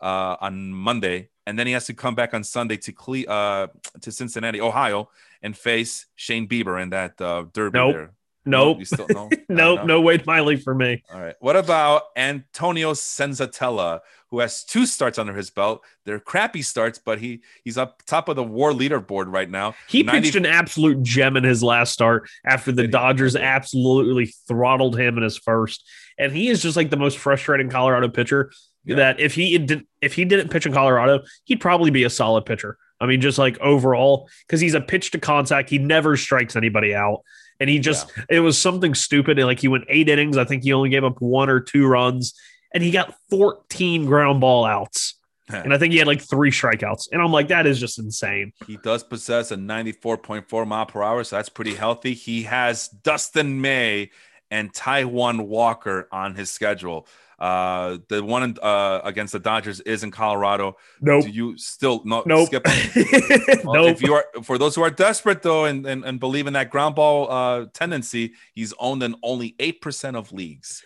[0.02, 3.68] uh, on Monday, and then he has to come back on Sunday to Cle- uh,
[4.02, 5.10] to Cincinnati, Ohio,
[5.42, 7.94] and face Shane Bieber in that uh, derby Nope.
[7.94, 8.12] there.
[8.46, 8.80] Nope.
[8.80, 9.86] you still no, nope.
[9.86, 11.04] No Wade Miley for me.
[11.14, 11.36] All right.
[11.40, 14.00] What about Antonio Senzatela,
[14.32, 15.82] who has two starts under his belt?
[16.06, 19.76] They're crappy starts, but he he's up top of the WAR leaderboard right now.
[19.88, 25.00] He 90 pitched an absolute gem in his last start after the Dodgers absolutely throttled
[25.00, 25.88] him in his first.
[26.18, 28.52] And he is just like the most frustrating Colorado pitcher
[28.84, 28.98] Yeah.
[28.98, 32.46] that if he did if he didn't pitch in Colorado, he'd probably be a solid
[32.46, 32.78] pitcher.
[33.00, 36.96] I mean, just like overall, because he's a pitch to contact, he never strikes anybody
[36.96, 37.22] out.
[37.60, 39.38] And he just it was something stupid.
[39.40, 40.38] Like he went eight innings.
[40.38, 42.34] I think he only gave up one or two runs,
[42.74, 45.16] and he got 14 ground ball outs.
[45.50, 47.10] And I think he had like three strikeouts.
[47.12, 48.54] And I'm like, that is just insane.
[48.66, 52.14] He does possess a 94.4 mile per hour, so that's pretty healthy.
[52.14, 54.10] He has Dustin May
[54.50, 57.08] and Taijuan Walker on his schedule.
[57.40, 60.78] Uh, the one uh, against the Dodgers is in Colorado.
[61.02, 61.24] Nope.
[61.24, 62.48] Do you still no Nope.
[62.48, 62.66] skip?
[63.64, 63.92] Well, nope.
[63.92, 66.70] If you are for those who are desperate though and, and, and believe in that
[66.70, 70.84] ground ball uh, tendency, he's owned in only eight percent of leagues.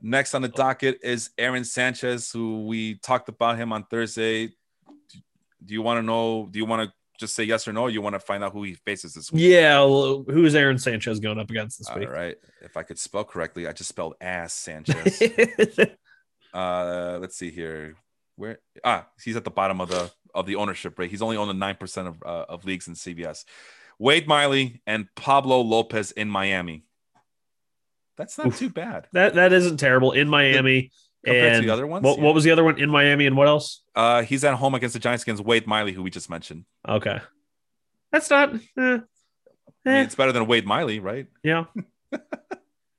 [0.00, 4.48] Next on the docket is Aaron Sanchez, who we talked about him on Thursday.
[5.64, 6.48] Do you want to know?
[6.50, 7.88] Do you want to just say yes or no?
[7.88, 9.42] You want to find out who he faces this week?
[9.42, 12.08] Yeah, well, who is Aaron Sanchez going up against this All week?
[12.08, 12.36] right.
[12.62, 15.20] If I could spell correctly, I just spelled ass Sanchez.
[16.54, 17.96] uh, let's see here.
[18.36, 21.10] Where ah, he's at the bottom of the of the ownership rate.
[21.10, 23.44] He's only owned in nine percent of uh, of leagues in CBS.
[23.98, 26.84] Wade Miley and Pablo Lopez in Miami.
[28.16, 28.58] That's not Oof.
[28.58, 30.90] too bad that that isn't terrible in Miami.
[31.24, 32.04] Compared and to the other ones.
[32.04, 32.24] what, yeah.
[32.24, 33.82] what was the other one in Miami and what else?
[33.94, 36.64] uh, he's at home against the Giants against Wade Miley, who we just mentioned.
[36.88, 37.20] Okay,
[38.12, 38.54] that's not.
[38.54, 39.02] eh, I mean,
[39.86, 41.26] eh, it's better than Wade Miley, right?
[41.42, 41.64] yeah,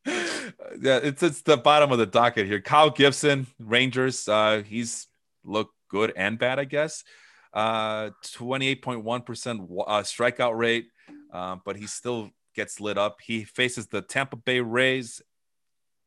[0.05, 2.61] yeah, it's it's the bottom of the docket here.
[2.61, 4.27] Kyle Gibson, Rangers.
[4.27, 5.07] Uh, he's
[5.43, 7.03] looked good and bad, I guess.
[7.53, 10.87] Uh, twenty eight point one percent uh, strikeout rate,
[11.33, 13.17] uh, but he still gets lit up.
[13.23, 15.21] He faces the Tampa Bay Rays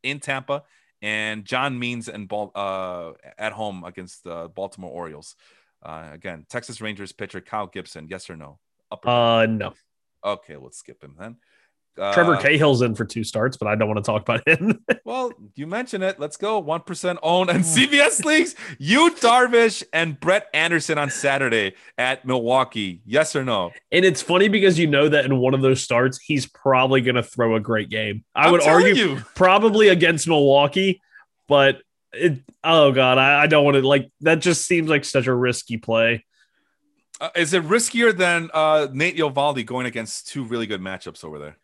[0.02, 0.62] in Tampa
[1.02, 5.36] and John Means and Bal- uh, at home against the Baltimore Orioles.
[5.82, 8.06] Uh, again, Texas Rangers pitcher Kyle Gibson.
[8.08, 8.60] Yes or no?
[8.90, 9.74] Up or uh, no.
[10.24, 11.36] Okay, let's skip him then.
[11.98, 14.84] Uh, Trevor Cahill's in for two starts, but I don't want to talk about him.
[15.04, 16.18] Well, you mentioned it.
[16.18, 16.62] Let's go.
[16.62, 18.54] 1% own and CBS leagues.
[18.78, 23.02] Yu, Darvish, and Brett Anderson on Saturday at Milwaukee.
[23.04, 23.72] Yes or no?
[23.90, 27.16] and it's funny because you know that in one of those starts, he's probably going
[27.16, 28.24] to throw a great game.
[28.34, 29.16] I I'm would argue you.
[29.34, 31.02] probably against Milwaukee,
[31.46, 31.82] but
[32.12, 34.36] it, oh god, I, I don't want to like that.
[34.38, 36.24] Just seems like such a risky play.
[37.20, 41.38] Uh, is it riskier than uh, Nate Eovaldi going against two really good matchups over
[41.38, 41.56] there?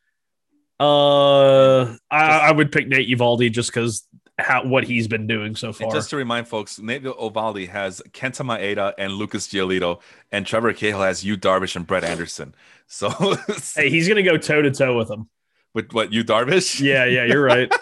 [0.81, 4.07] Uh, I, I would pick Nate Eovaldi just because
[4.39, 5.91] how what he's been doing so And far.
[5.93, 10.01] just to remind folks, Nate Eovaldi has Kenta Maeda and Lucas Giolito,
[10.31, 12.55] and Trevor Cahill has Yu, Darvish, and Brett Anderson.
[12.87, 13.11] So,
[13.75, 15.29] hey, he's gonna go toe to toe with him.
[15.75, 16.81] with what you, Darvish?
[16.81, 17.73] Yeah, yeah, you're right.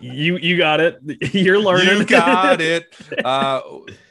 [0.00, 0.98] You you got it.
[1.34, 1.98] You're learning.
[1.98, 2.86] You got it.
[3.22, 3.60] Uh,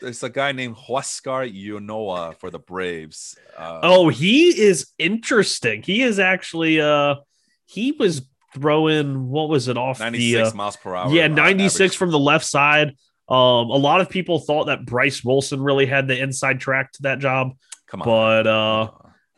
[0.02, 3.36] there's a guy named Huascar Ynoa for the Braves.
[3.58, 5.82] Uh, Oh, he is interesting.
[5.82, 7.16] He is actually uh
[7.66, 11.12] he was throwing what was it off 96 the uh, miles per hour.
[11.12, 11.98] yeah uh, 96 average.
[11.98, 12.90] from the left side.
[13.30, 17.04] Um, a lot of people thought that Bryce Wilson really had the inside track to
[17.04, 17.56] that job,
[17.88, 18.06] Come on.
[18.06, 18.92] but uh,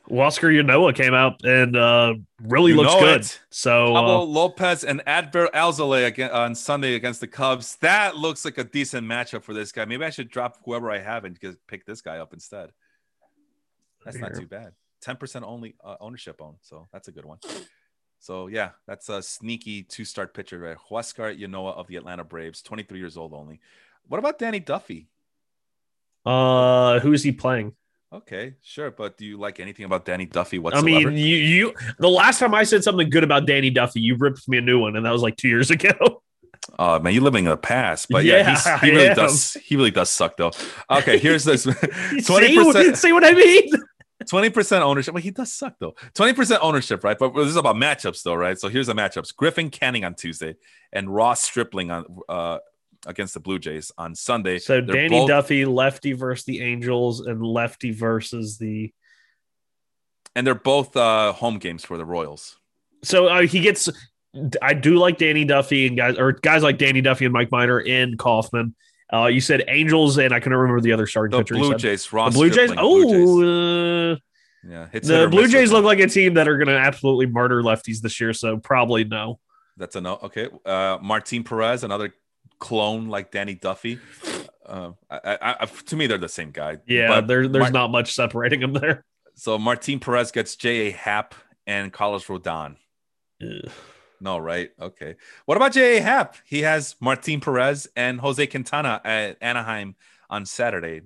[0.10, 3.22] Huascar Ynoa came out and uh, really You looks good.
[3.22, 3.40] it.
[3.52, 7.76] So Pablo uh, Lopez and Adbert Alzolay again on Sunday against the Cubs.
[7.78, 9.86] That looks like a decent matchup for this guy.
[9.86, 12.72] Maybe I should drop whoever I have and just pick this guy up instead.
[14.04, 14.74] That's not too bad.
[15.04, 16.56] 10% only uh, ownership own.
[16.62, 17.38] So that's a good one.
[18.26, 20.78] So yeah, that's a sneaky two start pitcher, right?
[20.90, 23.60] Huascar Ynoa of the Atlanta Braves, 23 years old only.
[24.08, 25.10] What about Danny Duffy?
[26.26, 27.74] uh, who is he playing?
[28.12, 28.90] Okay, sure.
[28.90, 30.88] But do you like anything about Danny Duffy whatsoever?
[30.88, 34.16] I mean, you you the last time I said something good about Danny Duffy, you
[34.18, 36.24] ripped me a new one, and that was like two years ago.
[36.80, 38.08] Oh man, you're living in the past.
[38.10, 39.16] But yeah, Yeah, he's, he really am.
[39.16, 39.54] does.
[39.64, 40.52] He really does suck though.
[40.90, 41.64] Okay, here's this.
[42.26, 42.98] Twenty percent.
[42.98, 43.70] see what I mean?
[44.30, 45.14] Twenty percent ownership.
[45.14, 45.96] Well, he does suck though.
[46.14, 47.18] Twenty percent ownership, right?
[47.20, 48.58] But this is about matchups, though, right?
[48.58, 50.56] So here's the matchups: Griffin Canning on Tuesday
[50.94, 52.60] and Ross Stripling on uh,
[53.06, 54.58] against the Blue Jays on Sunday.
[54.60, 58.94] So They're Danny both- Duffy, lefty versus the Angels, and lefty versus the.
[60.36, 62.58] and they're both uh, home games for the Royals.
[63.04, 63.90] So uh, he gets.
[64.62, 67.80] I do like Danny Duffy and guys or guys like Danny Duffy and Mike Minor
[67.80, 68.76] and Kauffman.
[69.14, 71.56] Uh, you said Angels, and I couldn't remember the other starting The pitcher.
[71.56, 71.76] Blue.
[71.76, 72.34] Jays, The Ross.
[72.34, 72.72] Blue Jays.
[72.72, 74.22] Stripling, Blue Jays.
[74.66, 74.88] Oh, yeah.
[74.92, 78.20] the Blue Jays look like a team that are going to absolutely murder lefties this
[78.20, 78.34] year.
[78.34, 79.40] So probably no.
[79.78, 80.20] That's a no.
[80.24, 80.50] Okay.
[80.66, 82.14] Uh, Martin Perez, another
[82.60, 84.00] clone like Danny Duffy.
[84.66, 86.78] Uh, I, I, to me, they're the same guy.
[86.88, 89.06] Yeah, But there, there's Mar- not much separating them there.
[89.36, 90.92] So Martin Perez gets J.A.
[90.92, 91.36] Happ
[91.68, 92.78] and Carlos Rodon.
[93.44, 93.72] Ugh.
[94.26, 94.72] No, right?
[94.82, 95.16] Okay.
[95.46, 96.02] What about J.A.
[96.02, 96.36] Happ?
[96.46, 99.96] He has Martin Perez and Jose Quintana at Anaheim
[100.32, 101.02] on Saturday.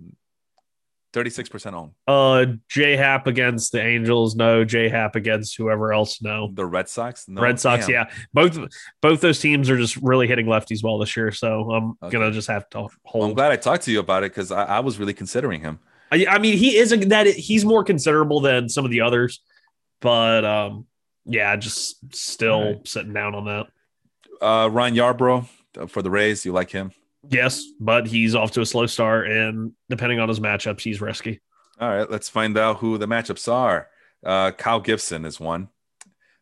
[1.11, 1.91] 36% owned.
[2.07, 4.63] Uh, J Hap against the Angels, no.
[4.63, 6.49] J Hap against whoever else, no.
[6.53, 7.27] The Red Sox?
[7.27, 7.41] No.
[7.41, 7.93] Red Sox, Damn.
[7.93, 8.09] yeah.
[8.33, 8.57] Both
[9.01, 11.31] both those teams are just really hitting lefties well this year.
[11.31, 12.13] So I'm Okay.
[12.13, 13.25] gonna just have to hold.
[13.25, 15.79] I'm glad I talked to you about it because I, I was really considering him.
[16.11, 19.41] I, I mean, he is a, that he's more considerable than some of the others,
[19.99, 20.85] but um,
[21.29, 22.87] yeah, just still All right.
[22.87, 23.67] sitting down on that.
[24.41, 26.45] Uh, Ryan Yarbrough uh, for the Rays.
[26.45, 26.91] You like him?
[27.29, 31.41] Yes, but he's off to a slow start, and depending on his matchups, he's risky.
[31.79, 33.87] All right, let's find out who the matchups are.
[34.25, 35.69] Uh, Kyle Gibson is one.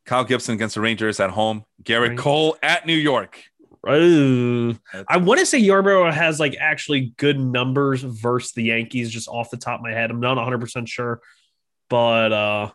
[0.06, 1.66] Kyle Gibson against the Rangers at home.
[1.84, 2.18] Gerrit Right.
[2.18, 3.44] Cole at New York.
[3.86, 4.76] Oh,
[5.08, 9.50] I want to say Yarbrough has like actually good numbers versus the Yankees, just off
[9.50, 10.12] the top of my head.
[10.12, 11.22] I'm not 100 percent sure,
[11.90, 12.72] but uh,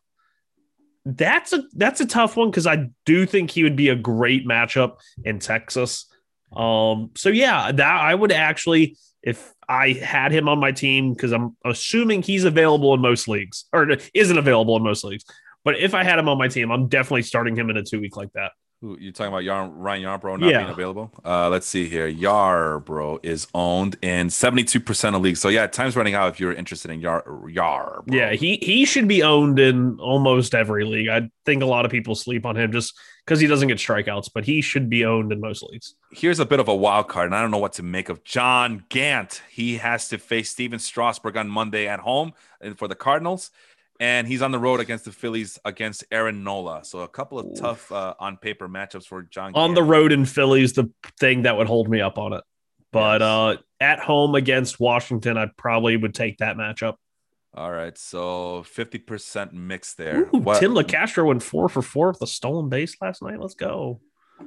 [1.05, 4.47] that's a that's a tough one because I do think he would be a great
[4.47, 6.07] matchup in Texas.
[6.55, 11.33] Um, so yeah, that I would actually if I had him on my team because
[11.33, 15.25] I'm assuming he's available in most leagues or isn't available in most leagues.
[15.65, 18.01] But if I had him on my team, I'm definitely starting him in a two
[18.01, 18.53] week like that.
[18.83, 19.45] Who you talking about?
[19.45, 20.59] Yar- Ryan Yarbrough not Yeah.
[20.59, 21.13] being available.
[21.25, 22.11] Uh, let's see here.
[22.13, 25.41] Yarbrough is owned in seventy-two percent of leagues.
[25.41, 28.13] So yeah, time's running out if you're interested in Yar Yarbrough.
[28.13, 31.09] Yeah, he he should be owned in almost every league.
[31.09, 32.93] I think a lot of people sleep on him just
[33.25, 35.95] because he doesn't get strikeouts, but he should be owned in most leagues.
[36.11, 38.25] Here's a bit of a wild card, and I don't know what to make of
[38.25, 39.43] John Gant.
[39.49, 42.33] He has to face Stephen Strasburg on Monday at home
[42.77, 43.53] for the Cardinals,
[44.03, 46.85] and he's on the road against the Phillies against Aaron Nola.
[46.85, 47.55] So a couple of Oof.
[47.59, 49.53] tough uh, on paper matchups for John.
[49.55, 49.75] On Gant.
[49.77, 50.91] the road in Philly's the
[51.21, 52.43] thing that would hold me up on it.
[52.91, 53.27] But Yes.
[53.29, 56.95] uh at home against Washington, I probably would take that matchup.
[57.55, 60.23] All right, so fifty percent mix there.
[60.35, 63.39] Ooh, What- Tim Locastro went four for four with a stolen base last night.
[63.41, 64.01] Let's go.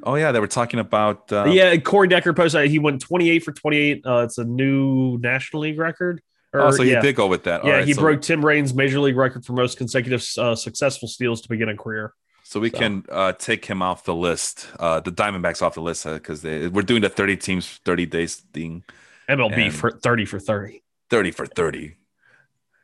[0.04, 1.32] Oh yeah, they were talking about.
[1.32, 4.02] Uh, yeah, Corey Decker posted he went 28 for 28.
[4.06, 6.20] Uh, it's a new National League record.
[6.56, 7.02] Or, Oh, so he yeah.
[7.02, 7.62] did go with that.
[7.62, 10.56] All Yeah, right, he so- broke Tim Raines' major league record for most consecutive uh,
[10.56, 12.14] successful steals to begin a career.
[12.44, 15.82] So we So- can uh, take him off the list, uh, the Diamondbacks off the
[15.82, 18.84] list, because they we're doing the 30 teams, 30 days thing,
[19.30, 20.84] MLB for 30 for 30.
[21.10, 21.96] 30 for 30.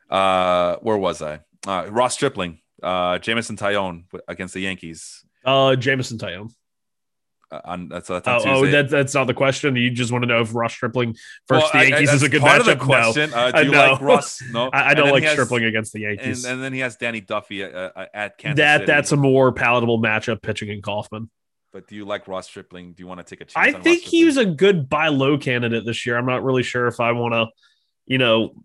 [0.09, 1.39] Uh, where was I?
[1.65, 5.23] Uh, Ross Stripling, uh, Jameson Taillon against the Yankees.
[5.45, 6.51] Uh, Jameson Taillon.
[7.51, 9.75] Uh, on that's, that's on Oh, oh that, that's not the question.
[9.75, 11.15] You just want to know if Ross Stripling
[11.49, 12.79] versus Well, I- the I- Yankees is a good part of matchup.
[12.79, 13.33] the question.
[13.33, 14.41] Uh, do I you like Ross?
[14.51, 16.45] No, no, I, I don't like he has- Stripling against the Yankees.
[16.45, 18.85] and then he has Danny Duffy uh, uh, at Kansas that City.
[18.85, 21.29] that's a more palatable matchup pitching in Kauffman.
[21.73, 22.93] But do you like Ross Stripling?
[22.93, 23.75] Do you want to take a chance?
[23.75, 26.17] I think he was a good buy low candidate this year.
[26.17, 27.47] I'm not really sure if I want to,
[28.05, 28.63] you know,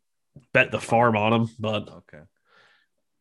[0.53, 1.49] bet the farm on him.
[1.59, 2.23] But okay.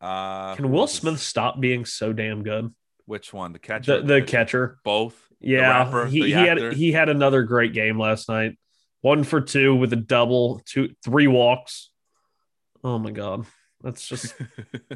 [0.00, 2.74] Uh, can Will Smith stop being so damn good?
[3.06, 3.52] Which one?
[3.52, 4.00] The catcher.
[4.02, 4.78] The the catcher.
[4.84, 5.16] Both.
[5.40, 8.58] Yeah, rapper, he, he had he had another great game last night.
[9.02, 11.90] One for two with a double, two three walks.
[12.82, 13.46] Oh my god,
[13.82, 14.34] that's just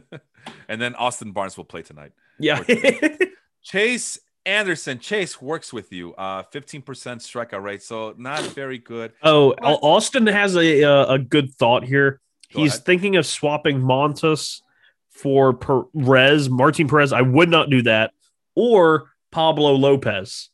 [0.69, 2.13] and then Austin Barnes will play tonight.
[2.39, 2.63] yeah.
[3.63, 4.99] Chase Anderson.
[4.99, 6.15] Chase works with you.
[6.15, 9.13] Uh, 15% strikeout rate, so not very good.
[9.23, 9.81] oh, What?
[9.83, 12.21] Austin has a a, a good thought here.
[12.53, 12.85] Go He's ahead.
[12.87, 14.63] thinking of swapping Montas
[15.11, 17.13] for Perez, Martin Perez.
[17.13, 18.13] I would not do that,
[18.55, 20.49] or Pablo Lopez.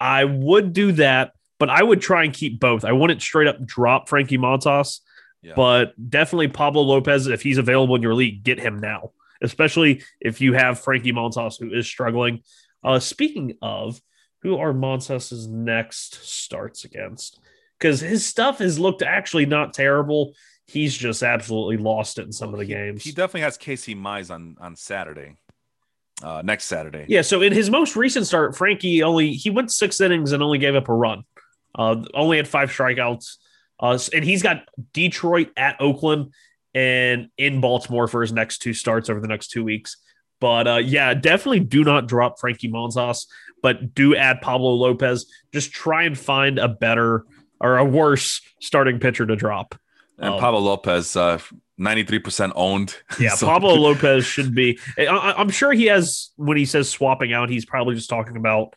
[0.00, 2.84] I would do that, but I would try and keep both.
[2.84, 5.00] I wouldn't straight up drop Frankie Montas,
[5.42, 5.52] Yeah.
[5.56, 10.40] but definitely Pablo Lopez, if he's available in your league, get him now, especially if
[10.40, 12.42] you have Frankie Montas who is struggling.
[12.82, 14.00] Uh, speaking of,
[14.42, 17.38] who are Montas's next starts against?
[17.78, 20.34] Because his stuff has looked actually not terrible.
[20.66, 23.04] He's just absolutely lost it in some of the games.
[23.04, 25.36] He definitely has Casey Mize on on Saturday.
[26.22, 27.04] Uh, next Saturday.
[27.08, 30.58] Yeah, so in his most recent start, Frankie only he went six innings and only
[30.58, 31.24] gave up a run.
[31.74, 33.36] Uh, only had five strikeouts.
[33.80, 36.32] Uh, and he's got Detroit at Oakland
[36.74, 39.96] and in Baltimore for his next two starts over the next two weeks.
[40.40, 43.26] But uh, yeah, definitely do not drop Frankie Montas,
[43.62, 45.26] but do add Pablo Lopez.
[45.52, 47.24] Just try and find a better
[47.60, 49.74] or a worse starting pitcher to drop.
[50.18, 51.38] And Um, Pablo Lopez, uh,
[51.80, 52.96] 93% owned.
[53.20, 54.78] Yeah, So- Pablo Lopez should be.
[54.98, 58.74] I, I'm sure he has when he says swapping out, he's probably just talking about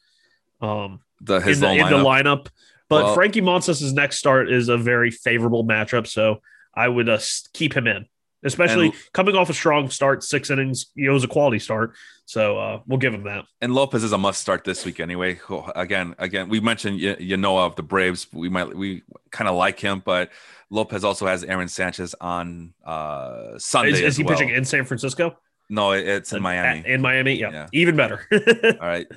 [0.61, 2.23] um, the his in, the, little in the lineup.
[2.43, 2.47] lineup.
[2.89, 6.41] But Well- Frankie Montas' next start is a very favorable matchup, so
[6.75, 7.19] I would uh,
[7.53, 8.05] keep him in,
[8.45, 10.87] especially And- coming off a strong start, six innings.
[10.95, 11.93] You know, it was a quality start,
[12.25, 13.45] so uh, we'll give him that.
[13.61, 15.39] And Lopez is a must start this week anyway.
[15.75, 18.27] Again, again, we mentioned you, you know of the Braves.
[18.31, 20.31] We might we kind of like him, but
[20.69, 23.91] Lopez also has Aaron Sanchez on uh Sunday.
[23.91, 24.35] Is, is he well.
[24.37, 25.37] pitching in San Francisco?
[25.67, 26.83] No, it's in Miami.
[26.87, 27.67] In Miami, yeah, Yeah.
[27.73, 28.21] even better.
[28.31, 29.07] All right,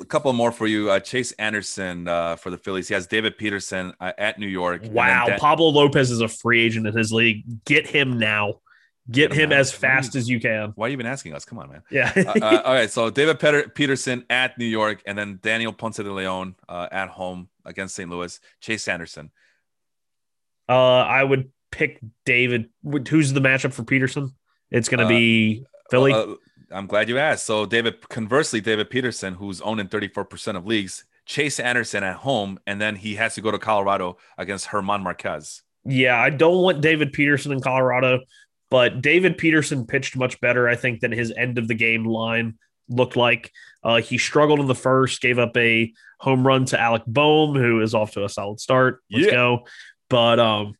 [0.00, 0.90] a couple more for you.
[0.90, 2.88] Uh, Chase Anderson uh, for the Phillies.
[2.88, 4.80] He has David Peterson uh, at New York.
[4.84, 7.44] wow, Dan- Pablo Lopez is a free agent in his league.
[7.66, 8.60] Get him now.
[9.10, 10.72] Get, Get him him as fast as you can.
[10.76, 11.44] Why are you even asking us?
[11.44, 11.82] Come on, man.
[11.90, 12.12] Yeah.
[12.16, 15.96] uh, uh, all right, so David Peter- Peterson at New York, and then Daniel Ponce
[15.96, 18.08] de Leon uh, at home against St.
[18.08, 18.38] Louis.
[18.60, 19.30] Chase Anderson.
[20.68, 22.70] Uh, I would pick David.
[23.08, 24.34] Who's the matchup for Peterson?
[24.70, 26.12] It's going to Uh, be Philly.
[26.12, 26.34] Uh,
[26.70, 27.46] I'm glad you asked.
[27.46, 32.60] So David, conversely, David Peterson, who's owned in 34% of leagues, Chase Anderson at home,
[32.66, 35.62] and then he has to go to Colorado against German Marquez.
[35.84, 38.20] yeah, I don't want David Peterson in Colorado,
[38.70, 42.54] but David Peterson pitched much better, I think, than his end of the game line
[42.88, 43.52] looked like.
[43.82, 47.80] Uh, he struggled in the first, gave up a home run to Alec Bohm, who
[47.80, 49.00] is off to a solid start.
[49.10, 49.32] Let's Yeah.
[49.32, 49.66] go.
[50.08, 50.74] But um,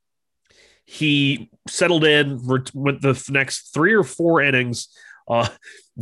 [0.85, 4.89] he settled in ret- with the next three or four innings.
[5.29, 5.49] Uh,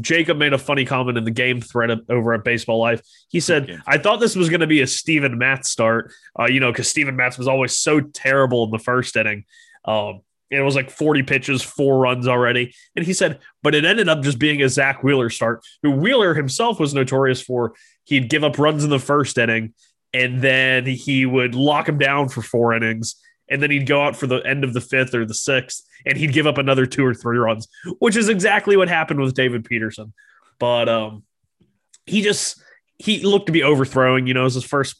[0.01, 3.03] Jacob made a funny comment in the game thread over at Baseball Life.
[3.29, 6.61] He said, I thought this was going to be a Steven Matz start, uh, you
[6.61, 9.45] know, because Steven Matz was always so terrible in the first inning.
[9.85, 10.21] Um,
[10.51, 12.75] it was like 40 pitches, four runs already.
[12.97, 16.35] And he said, but it ended up just being a Zack Wheeler start, who Wheeler
[16.35, 17.75] himself was notorious for.
[18.05, 19.75] He'd give up runs in the first inning,
[20.15, 23.17] and then he would lock him down for four innings.
[23.51, 26.17] And then he'd go out for the end of the fifth or the sixth, and
[26.19, 27.67] he'd give up another two or three runs,
[27.99, 30.13] which is exactly what happened with David Peterson.
[30.59, 31.25] But um,
[32.05, 32.63] he just
[32.99, 34.27] he looked to be overthrowing.
[34.27, 34.97] You know, it was his first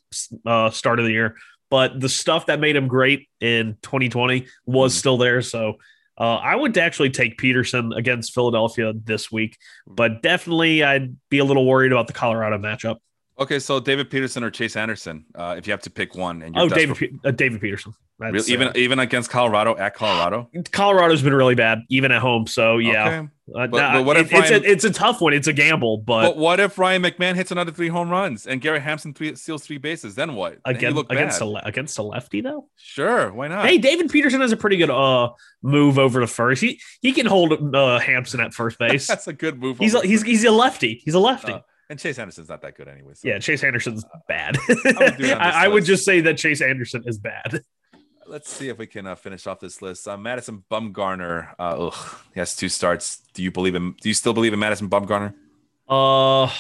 [0.47, 1.37] uh, start of the year,
[1.71, 4.99] but the stuff that made him great in 2020 was Mhm.
[4.99, 5.43] still there.
[5.43, 5.75] So
[6.21, 9.57] uh, I would actually take Peterson against Philadelphia this week,
[9.87, 12.97] but definitely I'd be a little worried about the Colorado matchup.
[13.41, 16.55] Okay, so David Peterson or Chase Anderson, uh, if you have to pick one, and
[16.55, 17.95] you're Oh, desperate- David uh, David Peterson.
[18.21, 18.53] That's, Really?
[18.53, 20.51] even uh, even against Colorado at Colorado.
[20.73, 22.49] Colorado's been really bad, even at home.
[22.49, 23.29] So yeah, Okay.
[23.55, 25.33] Uh, But- but what it- if it's a it's a tough one.
[25.33, 28.61] It's a gamble, but, But what if Ryan McMahon hits another three home runs and
[28.61, 30.17] Gary Hampson three, steals three bases?
[30.17, 30.59] Then what?
[30.67, 32.67] Then again look against a le- against a lefty though.
[32.77, 33.65] Sure, why not?
[33.67, 35.31] Hey, David Peterson has a pretty good uh
[35.63, 36.61] move over to first.
[36.61, 39.07] He he can hold uh, Hampson at first base.
[39.07, 39.79] that's a good move.
[39.79, 41.01] he's a, he's he's a lefty.
[41.05, 41.55] He's a lefty.
[41.91, 43.15] And Chase Anderson's not that good anyway.
[43.15, 44.55] so- yeah, Chase Anderson's bad.
[44.69, 47.63] do it on this I, I would just say that Chase Anderson is bad.
[48.27, 50.07] Let's see if we can uh, finish off this list.
[50.07, 51.53] Uh, Madison Bumgarner.
[51.59, 53.23] Uh, ugh, he has two starts.
[53.33, 53.93] Do you believe in?
[54.03, 55.33] Do you still believe in Madison Bumgarner?
[55.89, 56.51] Uh,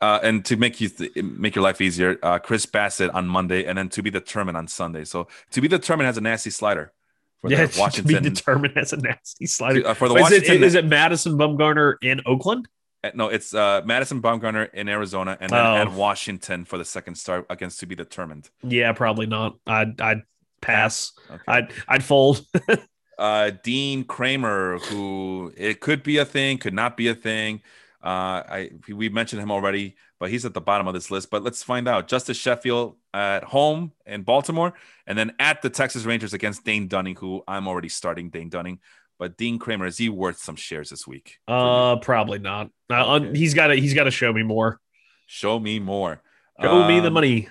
[0.00, 3.66] Uh, and to make you th- make your life easier, uh, Chris Bassitt on Monday,
[3.66, 5.04] and then to be determined on Sunday.
[5.04, 6.94] So to be determined has a nasty slider
[7.42, 9.86] for yeah, the to be determined as a nasty slider.
[9.86, 12.66] uh, for the Is Washington, is it Madison Bumgarner in Oakland?
[13.02, 15.76] Uh, No, it's uh, Madison Bumgarner in Arizona and then Oh.
[15.76, 18.50] at Washington for the second start against to be determined.
[18.62, 19.56] Yeah, probably not.
[19.66, 20.22] I'd I'd
[20.60, 21.12] pass.
[21.30, 21.42] Okay.
[21.48, 22.44] I'd I'd fold.
[23.18, 27.62] uh, Dean Kremer, who it could be a thing, could not be a thing.
[28.02, 31.30] Uh, I we mentioned him already, but he's at the bottom of this list.
[31.30, 32.08] But let's find out.
[32.08, 34.72] Justus Sheffield at home in Baltimore,
[35.06, 38.78] and then at the Texas Rangers against Dane Dunning, who I'm already starting Dane Dunning.
[39.20, 41.36] But Dean Kremer is he worth some shares this week?
[41.46, 42.70] Uh, probably not.
[42.88, 44.80] Uh, he's got to he's got to show me more.
[45.26, 46.22] Show me more.
[46.58, 47.48] Show me the Um, money.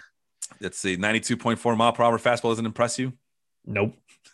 [0.59, 0.97] Let's see.
[0.97, 3.13] 92.4 mile per hour fastball doesn't impress you.
[3.67, 3.93] Nope.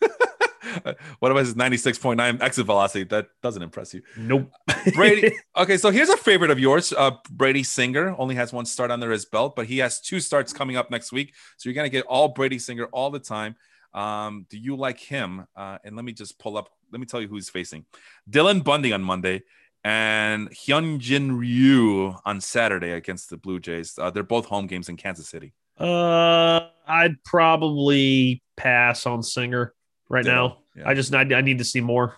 [1.18, 3.04] what about his 96.9 exit velocity?
[3.04, 4.00] That doesn't impress you.
[4.16, 4.50] Nope.
[4.94, 5.36] Brady.
[5.58, 6.92] okay, so here's a favorite of yours.
[6.96, 10.54] Uh, Brady Singer only has one start under his belt, but he has two starts
[10.54, 11.34] coming up next week.
[11.58, 13.56] So you're gonna get all Brady Singer all the time.
[13.96, 15.46] Um, do you like him?
[15.56, 16.68] Uh, and let me just pull up.
[16.92, 17.86] Let me tell you who he's facing:
[18.30, 19.42] Dylan Bundy on Monday
[19.82, 23.98] and Hyunjin Ryu on Saturday against the Blue Jays.
[23.98, 25.52] Uh, they're both home games in Kansas City.
[25.78, 29.74] Uh, I'd probably pass on Singer
[30.08, 30.58] right now.
[30.74, 30.88] Yeah.
[30.88, 32.16] I just I, I need to see more.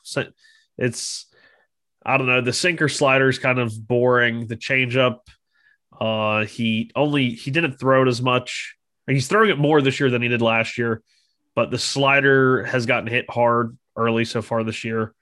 [0.76, 1.26] It's
[2.05, 2.41] I don't know.
[2.41, 4.47] The sinker slider is kind of boring.
[4.47, 5.18] The changeup,
[6.01, 8.76] uh, he only he didn't throw it as much.
[9.07, 11.03] He's throwing it more this year than he did last year,
[11.59, 15.13] but the slider has gotten hit hard early so far this year,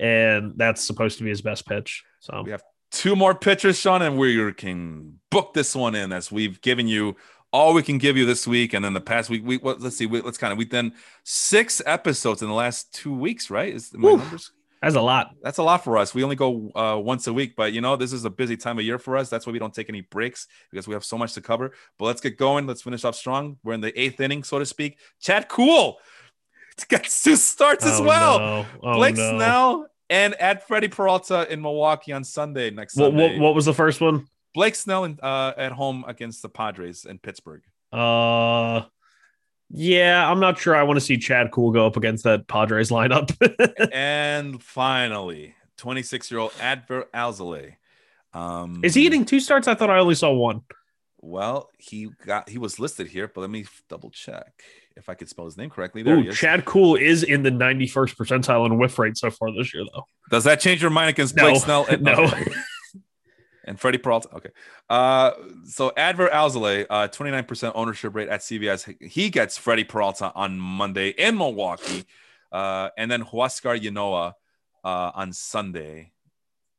[0.00, 2.04] and that's supposed to be his best pitch.
[2.20, 2.62] So We have
[2.92, 7.16] two more pitchers, Sean, and we can book this one in as we've given you
[7.52, 8.72] all we can give you this week.
[8.72, 10.92] And then the past week, we let's see, we, let's kind of we've done
[11.24, 13.74] six episodes in the last two weeks, right?
[13.74, 14.18] Is my Woo.
[14.18, 14.52] numbers?
[14.82, 15.34] That's a lot.
[15.42, 16.14] That's a lot for us.
[16.14, 18.78] We only go uh, once a week, but you know, this is a busy time
[18.78, 19.28] of year for us.
[19.28, 21.72] That's why we don't take any breaks because we have so much to cover.
[21.98, 22.66] But let's get going.
[22.66, 23.58] Let's finish off strong.
[23.62, 24.98] We're in the eighth inning, so to speak.
[25.20, 25.98] Chad Kuhl
[26.88, 28.38] gets two starts as Oh, well.
[28.38, 28.66] no.
[28.82, 29.36] Oh, Blake no.
[29.36, 33.34] Snell and at Freddie Peralta in Milwaukee on Sunday next What, Sunday.
[33.36, 34.26] what what was the first one?
[34.54, 37.62] Blake Snell in, uh, at home against the Padres in Pittsburgh.
[37.92, 38.82] Uh,
[39.72, 40.74] yeah, I'm not sure.
[40.74, 43.30] I want to see Chad Kuhl go up against that Padres lineup.
[43.92, 47.74] and finally, 26 year old Adbert Alzolay.
[48.32, 49.68] Um, Is he getting two starts?
[49.68, 50.62] I thought I only saw one.
[51.22, 54.62] Well, he got he was listed here, but let me double check
[54.96, 56.02] if I could spell his name correctly.
[56.02, 56.38] There Ooh, he is.
[56.38, 60.04] Chad Kuhl is in the 91st percentile in whiff rate so far this year, though.
[60.30, 61.86] Does that change your mind against No, Blake Snell?
[61.90, 62.30] And, no.
[63.64, 64.28] And Freddie Peralta.
[64.36, 64.50] Okay.
[64.88, 65.32] Uh,
[65.64, 68.94] so Adbert Alzolay, uh, 29% ownership rate at CBS.
[69.02, 72.04] He gets Freddie Peralta on Monday in Milwaukee.
[72.50, 74.32] Uh, and then Huascar Ynoa
[74.84, 76.12] uh, on Sunday.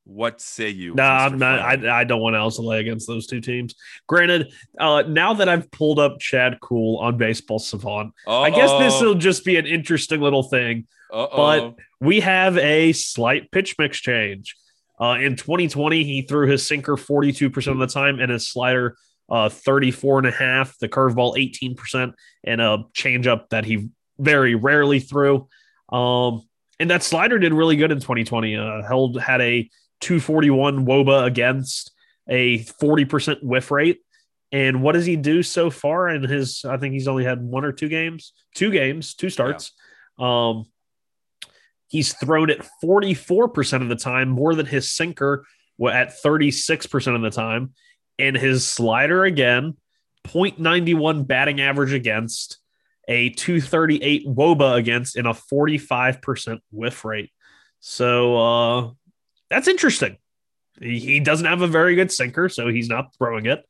[0.03, 0.95] What say you?
[0.95, 1.59] Nah, I'm not.
[1.59, 3.75] I, I don't want Alzolay against those two teams.
[4.07, 8.99] Granted, uh, now that I've pulled up Chad Kuhl on Baseball Savant, I guess this
[8.99, 10.87] will just be an interesting little thing.
[11.13, 11.75] Uh-oh.
[11.99, 14.55] we have a slight pitch mix change.
[15.01, 18.95] Uh, in 2020, he threw his sinker 42% of the time and his slider
[19.29, 23.89] uh, 34 and a half, the curveball 18%, and a changeup that he
[24.19, 25.47] very rarely threw.
[25.89, 26.43] Um,
[26.79, 28.55] and that slider did really good in 2020.
[28.55, 29.69] Uh, held had a
[30.01, 31.91] 241 woba against
[32.27, 33.99] a 40% whiff rate.
[34.51, 36.65] And what does he do so far in his?
[36.65, 39.71] I think he's only had one or two games, two games, two starts.
[40.19, 40.65] Um,
[41.91, 45.45] He's thrown it 44% of the time, more than his sinker
[45.85, 47.73] at 36% of the time.
[48.17, 49.75] And his slider again,
[50.27, 52.59] 0.91 batting average against,
[53.09, 57.33] a 238 Woba against, and a 45% whiff rate.
[57.81, 58.91] So uh,
[59.49, 60.15] that's interesting.
[60.79, 63.65] He, he doesn't have a very good sinker, so he's not throwing it.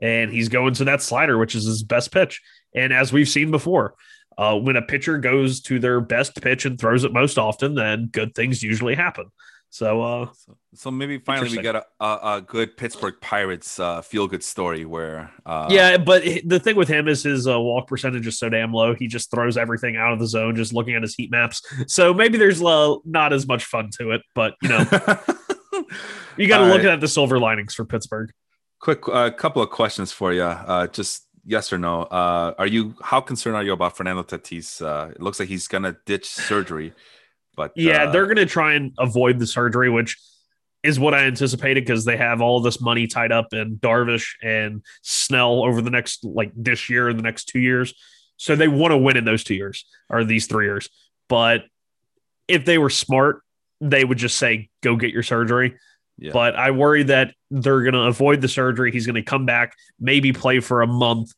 [0.00, 2.40] And he's going to that slider, which is his best pitch.
[2.74, 3.94] And as we've seen before,
[4.38, 8.06] uh, when a pitcher goes to their best pitch and throws it most often, then
[8.06, 9.26] good things usually happen.
[9.70, 14.02] So, uh, So, so maybe finally we get a, a, a good Pittsburgh Pirates uh,
[14.02, 17.86] feel good story where uh, yeah, but the thing with him is his uh, walk
[17.86, 18.94] percentage is so damn low.
[18.94, 21.62] He just throws everything out of the zone, just looking at his heat maps.
[21.86, 24.78] So maybe there's uh, not as much fun to it, but you know,
[26.36, 26.86] you got to look right.
[26.86, 28.30] at the silver linings for Pittsburgh.
[28.80, 30.42] Quick uh, couple of questions for you.
[30.42, 32.02] Uh, just yes or no.
[32.02, 34.82] Uh, are you how concerned are you about Fernando Tatis?
[34.82, 36.92] Uh, it looks like he's gonna ditch surgery,
[37.56, 40.16] but Yeah, uh, they're going to try and avoid the surgery, which
[40.82, 44.82] is what I anticipated because they have all this money tied up in Darvish and
[45.02, 47.92] Snell over the next, like this year and the next two years.
[48.38, 50.88] So they want to win in those two years or these three years.
[51.28, 51.64] But
[52.48, 53.42] if they were smart,
[53.82, 55.76] they would just say, go get your surgery.
[56.20, 56.32] Yeah.
[56.32, 58.92] But I worry that they're going to avoid the surgery.
[58.92, 61.32] He's going to come back, maybe play for a month,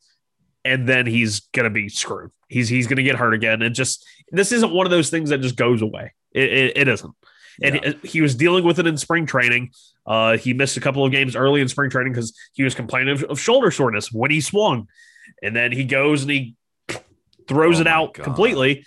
[0.64, 2.30] and then he's going to be screwed.
[2.48, 3.62] He's he's going to get hurt again.
[3.62, 6.12] And just this isn't one of those things that just goes away.
[6.32, 7.14] It, it, it isn't.
[7.62, 7.92] And Yeah.
[8.02, 9.70] he, he was dealing with it in spring training.
[10.06, 13.10] Uh, he missed a couple of games early in spring training because he was complaining
[13.14, 14.88] of, of shoulder soreness when he swung,
[15.42, 16.56] and then he goes and he
[17.46, 18.24] throws Oh it out God.
[18.24, 18.84] completely.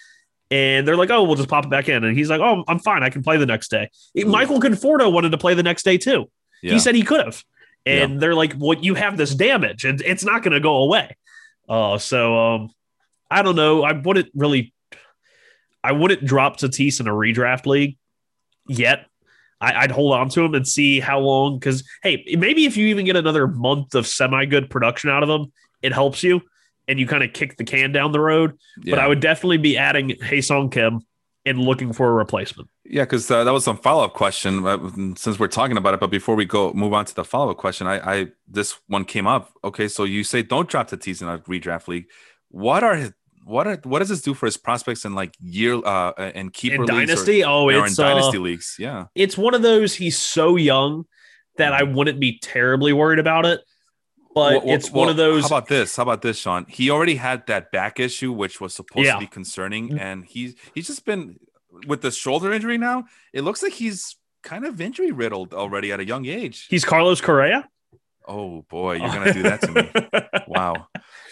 [0.52, 2.80] And they're like, "Oh, we'll just pop it back in." And he's like, "Oh, I'm
[2.80, 3.04] fine.
[3.04, 6.30] I can play the next day." Michael Conforto wanted to play the next day too.
[6.62, 6.74] yeah.
[6.74, 7.44] He said he could have.
[7.88, 11.16] And they're like, well, you have this damage and it's not going to go away.
[11.70, 12.70] Uh, so um,
[13.30, 13.84] I don't know.
[13.84, 14.74] I wouldn't really,
[15.84, 17.98] I wouldn't drop Tatis in a redraft league
[18.68, 19.06] yet.
[19.62, 21.60] I, I'd hold on to him and see how long.
[21.60, 25.30] Because, hey, maybe if you even get another month of semi good production out of
[25.30, 25.52] him,
[25.84, 26.42] it helps you
[26.88, 28.58] and you kind of kick the can down the road.
[28.78, 31.02] But I would definitely be adding Hey Ha-seong Kim
[31.46, 32.70] and looking for a replacement.
[32.84, 34.78] Yeah, because uh, that was some follow up question uh,
[35.16, 36.00] since we're talking about it.
[36.00, 39.06] But before we go move on to the follow up question, I, I this one
[39.06, 39.52] came up.
[39.64, 42.06] Okay, so you say don't drop Tatis in a redraft league.
[42.50, 43.14] What are his,
[43.44, 46.76] what are what does this do for his prospects in like year uh and keeper
[46.76, 48.76] In leagues or- Dynasty, oh, or, in it's uh, dynasty leagues?
[48.80, 51.06] Yeah, it's one of those he's so young
[51.58, 53.62] that I wouldn't be terribly worried about it.
[54.36, 55.96] But Well- well- it's one of those How about this?
[55.96, 56.66] How about this, Sean?
[56.70, 59.14] He already had that back issue, which was supposed Yeah.
[59.16, 61.40] to be concerning, and he's he's just been
[61.88, 63.06] with the shoulder injury now.
[63.34, 66.68] It looks like he's kind of injury riddled already at a young age.
[66.70, 67.68] he's Carlos Correa.
[68.28, 69.90] Oh boy, you're gonna do that to me.
[70.48, 70.88] Wow.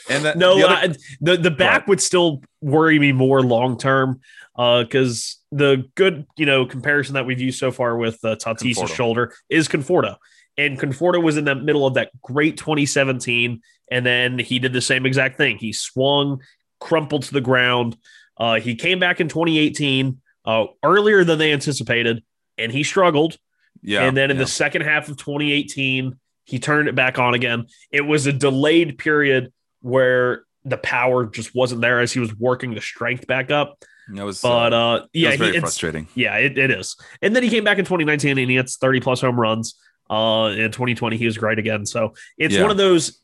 [0.10, 3.78] And that, no, the other- I- the the back would still worry me more long
[3.78, 4.20] term
[4.56, 8.96] because the good you know comparison that we've used so far with uh, Tatis's Conforto.
[8.96, 10.16] shoulder is Conforto,
[10.58, 14.82] and Conforto was in the middle of that great 2017, and then he did the
[14.82, 15.58] same exact thing.
[15.58, 16.42] He swung,
[16.80, 17.98] crumpled to the ground.
[18.38, 22.24] Uh, he came back in 2018 uh, earlier than they anticipated,
[22.58, 23.38] and he struggled.
[23.82, 24.44] yeah, and then in yeah.
[24.44, 27.68] the second half of 2018, he turned it back on again.
[27.92, 29.52] It was a delayed period
[29.82, 33.84] where the power just wasn't there as he was working the strength back up.
[34.14, 36.08] It was, But uh, uh, it yeah, was very it's, frustrating.
[36.16, 36.98] yeah, it, it is.
[37.22, 39.76] And then he came back in 2019 and he hits 30 plus home runs.
[40.10, 41.86] Uh, in 2020, he was great again.
[41.86, 42.62] So it's Yeah.
[42.62, 43.20] one of those.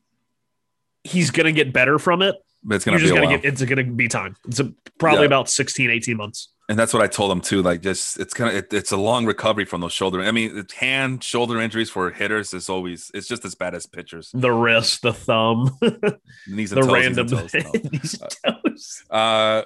[1.03, 2.35] He's gonna get better from it.
[2.63, 3.45] But it's You're gonna be just gonna get.
[3.45, 4.35] It's gonna be time.
[4.47, 5.25] It's a, probably Yeah.
[5.27, 6.49] about 16, 18 months.
[6.67, 7.61] and that's what I told him too.
[7.63, 10.21] Like, just it's kind of it, it's a long recovery from those shoulder.
[10.21, 13.85] I mean, it's hand shoulder injuries for hitters is always it's just as bad as
[13.87, 14.29] pitchers.
[14.33, 15.77] The wrist, the thumb,
[16.47, 17.81] Knees and the toes, random knees and toes.
[17.91, 19.03] these toes.
[19.09, 19.63] Uh,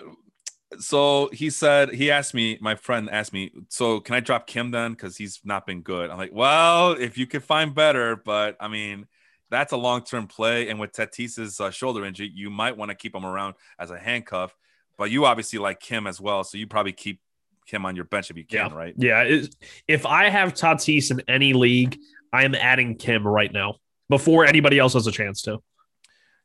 [0.79, 2.57] so he said he asked me.
[2.61, 4.91] My friend asked me, so can I drop Kim then?
[4.91, 6.09] Because he's not been good.
[6.09, 9.07] I'm like, well, if you could find better, but I mean.
[9.51, 13.13] That's a long-term play, and with Tatis's uh, shoulder injury, you might want to keep
[13.13, 14.55] him around as a handcuff.
[14.97, 17.19] But you obviously like Kim as well, so you probably keep
[17.67, 18.75] Kim on your bench if you can, Yeah.
[18.75, 18.95] right?
[18.97, 19.55] Yeah, it,
[19.87, 21.99] if I have Tatis in any league,
[22.31, 23.75] I am adding Kim right now
[24.09, 25.61] before anybody else has a chance to.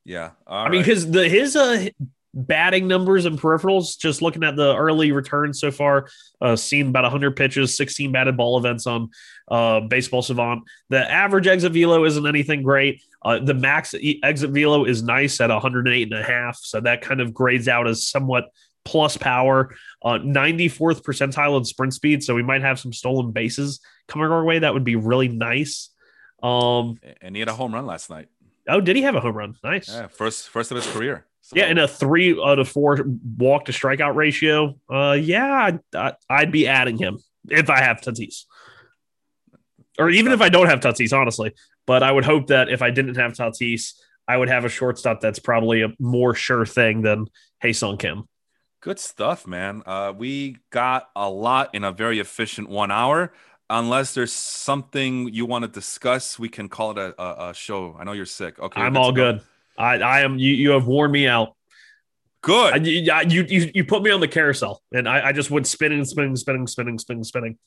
[0.04, 0.32] Yeah.
[0.46, 1.88] I mean, because the his uh,
[2.34, 6.08] batting numbers and peripherals, just looking at the early returns so far,
[6.40, 9.10] uh, seen about 100 pitches, 16 batted ball events on
[9.50, 10.62] uh, Baseball Savant.
[10.90, 13.02] The average exit velo isn't anything great.
[13.24, 17.20] Uh, the max exit velo is nice at 108 and a half, so that kind
[17.20, 18.50] of grades out as somewhat
[18.84, 19.74] plus power.
[20.02, 24.44] Uh, 94th percentile in sprint speed, so we might have some stolen bases coming our
[24.44, 24.60] way.
[24.60, 25.90] That would be really nice.
[26.42, 28.28] Um, and he had a home run last night.
[28.68, 29.56] oh, did he have a home run?
[29.64, 29.88] Nice.
[29.88, 31.26] Yeah, first first of his career.
[31.49, 32.99] So, Yeah, and a three out of four
[33.38, 34.78] walk to strikeout ratio.
[34.92, 37.16] Uh, yeah, I'd, I'd be adding him
[37.49, 38.44] if I have Tatis,
[39.99, 41.55] or even if I don't have Tatis, honestly.
[41.86, 43.94] But I would hope that if I didn't have Tatis,
[44.26, 47.28] I would have a shortstop that's probably a more sure thing than
[47.62, 48.28] Ha-seong Kim.
[48.82, 49.82] good stuff, man.
[49.86, 53.32] Uh, we got a lot in a very efficient one hour.
[53.70, 57.96] Unless there's something you want to discuss, we can call it a, a, a show.
[57.99, 58.59] I know you're sick.
[58.59, 59.32] Okay, I'm all go.
[59.32, 59.42] good.
[59.78, 60.38] I, I am.
[60.38, 61.54] You, you have worn me out.
[62.42, 62.74] Good.
[62.74, 66.04] I, you, you, you, put me on the carousel, and I, I just went spinning,
[66.04, 67.58] spinning, spinning, spinning, spinning, spinning.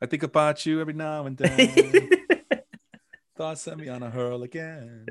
[0.00, 2.10] I think about you every now and then.
[3.36, 5.06] Thoughts send me on a hurl again.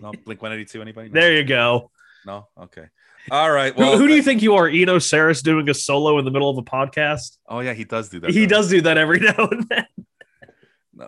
[0.00, 0.80] No, Blink 182.
[0.82, 1.08] Anybody?
[1.08, 1.20] No?
[1.20, 1.90] there you go.
[2.24, 2.46] No.
[2.60, 2.84] Okay.
[3.30, 3.74] All right.
[3.74, 4.68] Who- Well, who, do you think you are?
[4.68, 7.38] Eno Sarris doing a solo in the middle of a podcast?
[7.48, 8.30] Oh yeah, he does do that.
[8.30, 8.56] He though.
[8.56, 9.86] does do that every now and then.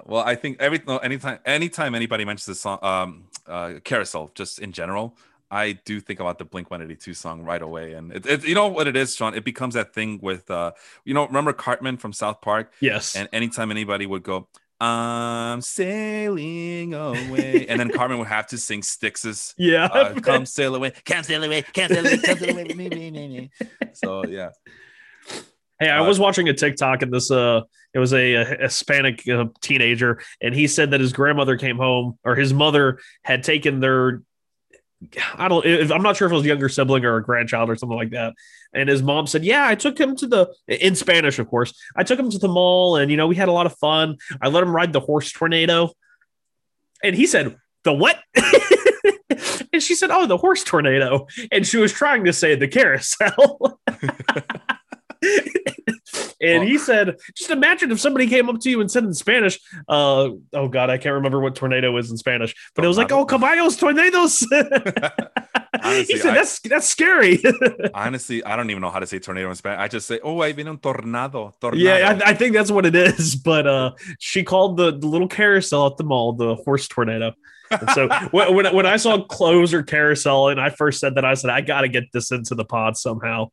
[0.07, 4.59] Well, I think every no, anytime anytime anybody mentions the song, um, uh, carousel, just
[4.59, 5.16] in general,
[5.51, 7.93] I do think about the Blink 182 song right away.
[7.93, 9.34] And it, it, you know what it is, Sean?
[9.34, 10.72] It becomes that thing with, uh,
[11.05, 12.72] you know, remember Cartman from South Park?
[12.80, 13.14] Yes.
[13.14, 14.49] And anytime anybody would go,
[14.80, 19.84] I'm sailing away, and then Cartman would have to sing Styx's yeah.
[19.84, 23.11] uh, "Come Sail Away, Come Sail Away, Come Sail Away, Come Sail Away me, me,
[23.11, 23.51] me, me."
[23.93, 24.51] So yeah,
[25.83, 27.62] Hey, I Uh, was watching a TikTok and this uh
[27.93, 32.18] it was a, a Hispanic uh, teenager and he said that his grandmother came home
[32.22, 34.22] or his mother had taken their
[35.35, 37.68] I don't if, I'm not sure if it was a younger sibling or a grandchild
[37.68, 38.35] or something like that.
[38.72, 41.74] And his mom said, "Yeah, I took him to the in Spanish, of course.
[41.97, 44.18] I took him to the mall and you know, we had a lot of fun.
[44.41, 45.91] I let him ride the horse tornado."
[47.03, 48.22] And he said, "The what?"
[49.72, 53.80] and she said, "Oh, the horse tornado." And she was trying to say the carousel.
[56.41, 59.59] and he said, just imagine if somebody came up to you and said in Spanish,
[59.89, 63.12] uh, oh God, I can't remember what tornado is in Spanish, but it was like,
[63.12, 64.47] oh, caballos, tornadoes.
[65.83, 67.43] Honestly, he said, I- that's that's scary.
[67.95, 69.81] honestly, I don't even know how to say tornado in Spanish.
[69.81, 71.83] I just say, "Oh, I viene un tornado." tornado.
[71.83, 73.37] yeah, I, I think that's what it is.
[73.43, 77.35] But uh, she called the, the little carousel at the mall the horse tornado.
[77.70, 81.35] And so when, when, I saw clothes or carousel and I first said that, I
[81.35, 83.51] said, I got to get this into the pod somehow.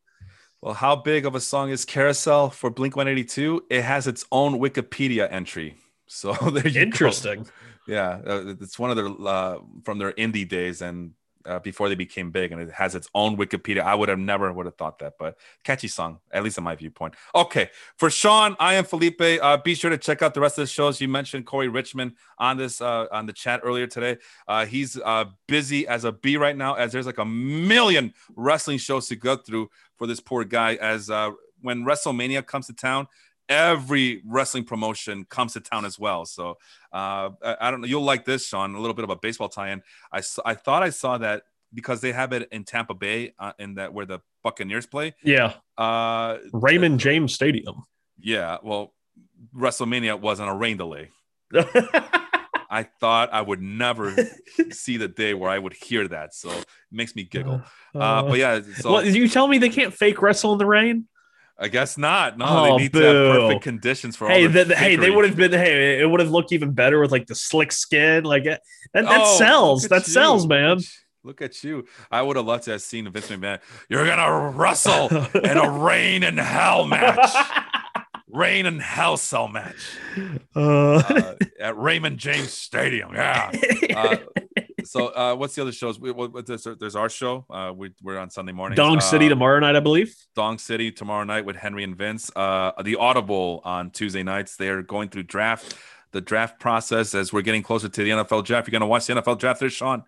[0.62, 3.66] Well, how big of a song is Carousel for Blink 182?
[3.70, 5.78] It has its own Wikipedia entry.
[6.12, 6.80] So there you go.
[6.82, 7.46] Interesting.
[7.88, 11.12] Yeah, uh, it's one of their uh, from their indie days and
[11.46, 13.82] uh, before they became big, and it has its own Wikipedia.
[13.82, 16.76] I would have never would have thought that, but catchy song, at least in my
[16.76, 17.16] viewpoint.
[17.34, 19.22] Okay, for Sean, I am Felipe.
[19.22, 21.00] Uh, be sure to check out the rest of the shows.
[21.00, 24.18] You mentioned Corey Richmond on this uh, on the chat earlier today.
[24.48, 28.78] Uh, he's uh, busy as a bee right now, as there's like a million wrestling
[28.78, 30.76] shows to go through for this poor guy.
[30.76, 31.32] As uh,
[31.62, 33.08] when WrestleMania comes to town,
[33.50, 36.26] every wrestling promotion comes to town as well.
[36.26, 36.52] So
[36.94, 37.88] uh, I, I don't know.
[37.88, 38.76] You'll like this, Sean.
[38.76, 39.82] A little bit of a baseball tie-in.
[40.12, 41.44] I saw, I thought I saw that
[41.74, 45.16] because they have it in Tampa Bay, uh, in that where the Buccaneers play.
[45.24, 45.54] Yeah.
[45.78, 47.84] Uh, Raymond James Stadium.
[48.20, 48.58] yeah.
[48.64, 48.94] Well,
[49.56, 51.10] WrestleMania was on a rain delay.
[52.72, 54.16] I thought I would never
[54.72, 56.36] see the day where I would hear that.
[56.36, 57.64] So it makes me giggle.
[57.96, 61.08] Uh, but yeah, so well, you tell me they can't fake wrestle in the rain?
[61.62, 62.38] I guess not.
[62.38, 65.36] No, Oh, they need to have perfect conditions for Hey, the, hey, they would have
[65.36, 65.52] been.
[65.52, 68.24] Hey, it would have looked even better with like the slick skin.
[68.24, 68.62] Like that,
[68.94, 69.84] that Oh, sells.
[69.90, 70.14] That you.
[70.14, 70.80] sells, man.
[71.24, 71.86] Look at you.
[72.10, 73.60] I would have loved to have seen a Vince McMahon.
[73.90, 77.30] You're gonna wrestle in a rain and hell match.
[78.32, 79.76] Rain and hell cell match
[80.56, 80.60] Uh,
[80.98, 83.14] uh, at Raymond James Stadium.
[83.14, 83.52] Yeah.
[83.96, 84.16] Uh,
[84.86, 86.00] so uh, what's the other shows?
[86.00, 87.46] We, what, there's, there's our show.
[87.50, 88.76] Uh, we, we're on Sunday morning.
[88.76, 90.16] Dong City uh, tomorrow night, I believe.
[90.36, 92.32] Dong City tomorrow night with Henry and Vince.
[92.36, 94.56] Uh, the Audible on Tuesday nights.
[94.56, 95.76] They're going through draft,
[96.12, 98.68] the draft process as we're getting closer to the NFL draft.
[98.68, 100.04] You're going to watch the NFL draft there, Sean?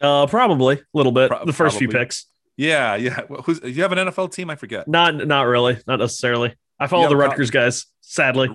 [0.00, 1.30] Uh, probably a little bit.
[1.30, 2.26] Pro- the first few picks.
[2.56, 3.20] Yeah, yeah.
[3.28, 4.50] Well, Who's you have an NFL team?
[4.50, 4.88] I forget.
[4.88, 5.78] Not, not really.
[5.86, 6.54] Not necessarily.
[6.78, 7.86] I follow the pro- Rutgers guys.
[8.00, 8.48] Sadly,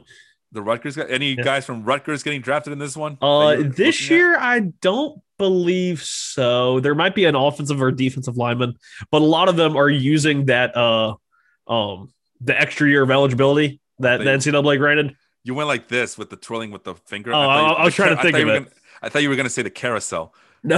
[0.53, 1.03] The Rutgers guy.
[1.09, 1.43] Any Yeah.
[1.43, 3.17] guys from Rutgers getting drafted in this one?
[3.21, 4.09] uh, this looking at?
[4.11, 6.79] year I don't believe so.
[6.79, 8.75] There might be an offensive or defensive lineman,
[9.11, 11.15] but a lot of them are using that uh,
[11.67, 15.15] um, the extra year of eligibility that the NCAA granted.
[15.43, 17.31] you went like this with the twirling with the finger.
[17.31, 18.53] Oh, thought you- I- I was trying to think of it.
[18.63, 18.67] Gonna,
[19.01, 20.33] I thought you were going to say the carousel.
[20.63, 20.77] No,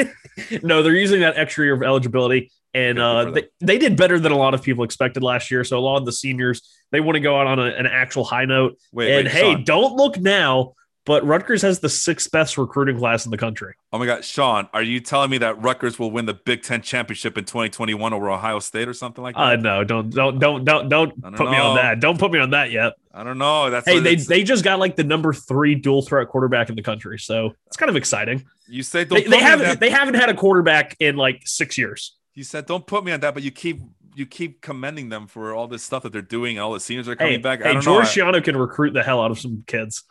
[0.62, 4.32] no, they're using that extra year of eligibility, and uh, they, they did better than
[4.32, 5.64] a lot of people expected last year.
[5.64, 6.60] So a lot of the seniors
[6.92, 8.78] they want to go out on a, an actual high note.
[8.92, 9.64] Wait, and wait, hey, Sean.
[9.64, 10.74] don't look now,
[11.06, 13.74] but Rutgers has the sixth best recruiting class in the country.
[13.94, 16.82] Oh my God, Sean, are you telling me that Rutgers will win the Big Ten
[16.82, 19.40] championship in 2021 over Ohio State or something like that?
[19.40, 21.98] Uh, no, don't, don't, don't, don't, don't put me on that.
[22.00, 22.92] Don't put me on that yet.
[23.14, 23.70] I don't know.
[23.70, 26.82] That's Hey, they they just got like the number three dual threat quarterback in the
[26.82, 28.44] country, so it's kind of exciting.
[28.68, 29.80] you say They, they haven't that.
[29.80, 32.14] they haven't had a quarterback in like six years.
[32.36, 33.80] You said don't put me on that, but you keep
[34.14, 37.16] you keep commending them for all this stuff that they're doing all the seniors are
[37.16, 37.62] coming Hey, back.
[37.62, 38.24] I hey, don't George know.
[38.24, 40.04] Schiano can recruit the hell out of some kids.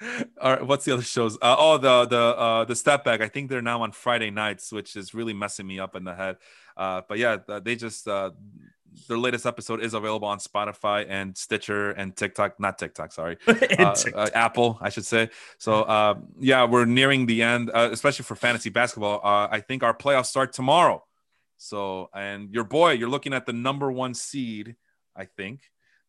[0.40, 1.36] All right, what's the other shows?
[1.42, 3.20] Uh, oh, the the uh, the step back.
[3.20, 6.14] I think they're now on Friday nights, which is really messing me up in the
[6.14, 6.36] head.
[6.76, 8.30] Uh, but yeah, they just uh,
[9.08, 12.60] their latest episode is available on Spotify and Stitcher and TikTok.
[12.60, 15.30] Not TikTok, sorry, uh, uh, Apple, I should say.
[15.58, 19.20] So uh, yeah, we're nearing the end, uh, especially for fantasy basketball.
[19.24, 21.04] Uh, I think our playoffs start tomorrow.
[21.58, 24.76] So and your boy, you're looking at the number one seed.
[25.14, 25.60] I think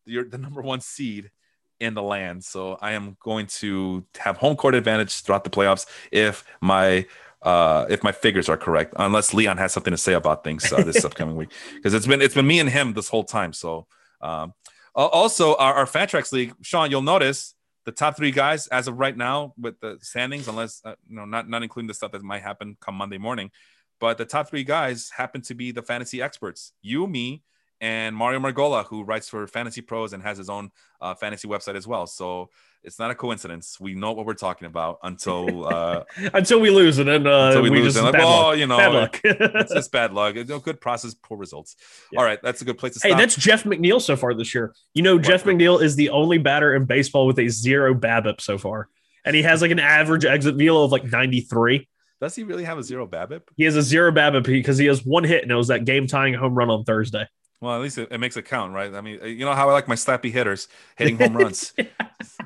[0.06, 1.32] you're the number one seed
[1.80, 2.44] in the land.
[2.44, 7.06] So I am going to have home court advantage throughout the playoffs if my
[7.42, 10.84] uh, if my figures are correct, unless Leon has something to say about things uh,
[10.84, 13.54] this upcoming week, because it's been it's been me and him this whole time.
[13.54, 13.88] So
[14.22, 14.54] um,
[14.94, 17.56] also our, our Tracks league, Sean, you'll notice
[17.86, 21.26] the top three guys as of right now with the standings, unless uh, you know,
[21.26, 23.52] not not including the stuff that might happen come Monday morning,
[24.00, 26.74] but the top three guys happen to be the fantasy experts.
[26.82, 27.44] You, me,
[27.82, 31.76] and Mario Mergola, who writes for Fantasy Pros and has his own uh, fantasy website
[31.76, 32.08] as well.
[32.08, 32.50] So
[32.84, 33.80] it's not a coincidence.
[33.80, 36.04] We know what we're talking about until uh,
[36.34, 37.94] until we lose, and then uh, until we, we lose.
[37.94, 39.22] Just, and like, oh, you know, bad luck.
[39.24, 40.36] it's just bad luck.
[40.50, 41.76] No Good process, poor results.
[42.12, 42.20] Yeah.
[42.20, 43.12] All right, that's a good place to stop.
[43.12, 44.74] Hey, that's Jeff McNeil so far this year.
[44.94, 45.26] You know, what?
[45.26, 48.90] Jeff McNeil is the only batter in baseball with a zero BABIP so far,
[49.26, 51.88] and he has like an average exit velo of like ninety three.
[52.22, 53.44] Does he really have a zero BABIP?
[53.56, 56.08] He has a zero BABIP because he has one hit, and it was that game
[56.08, 57.28] tying home run on Thursday.
[57.62, 58.94] Well, at least it, it, makes it count, right?
[58.94, 61.74] I mean, you know how I like my slappy hitters hitting home runs.
[61.78, 61.86] yeah.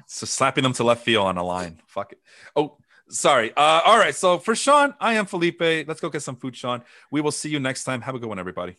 [0.07, 1.81] So slapping them to left field on a line.
[1.87, 2.19] Fuck it.
[2.55, 2.77] Oh,
[3.09, 3.51] sorry.
[3.55, 4.15] Uh, all right.
[4.15, 5.61] So for Sean, I am Felipe.
[5.61, 6.81] Let's go get some food, Sean.
[7.11, 8.01] We will see you next time.
[8.01, 8.77] Have a good one, everybody.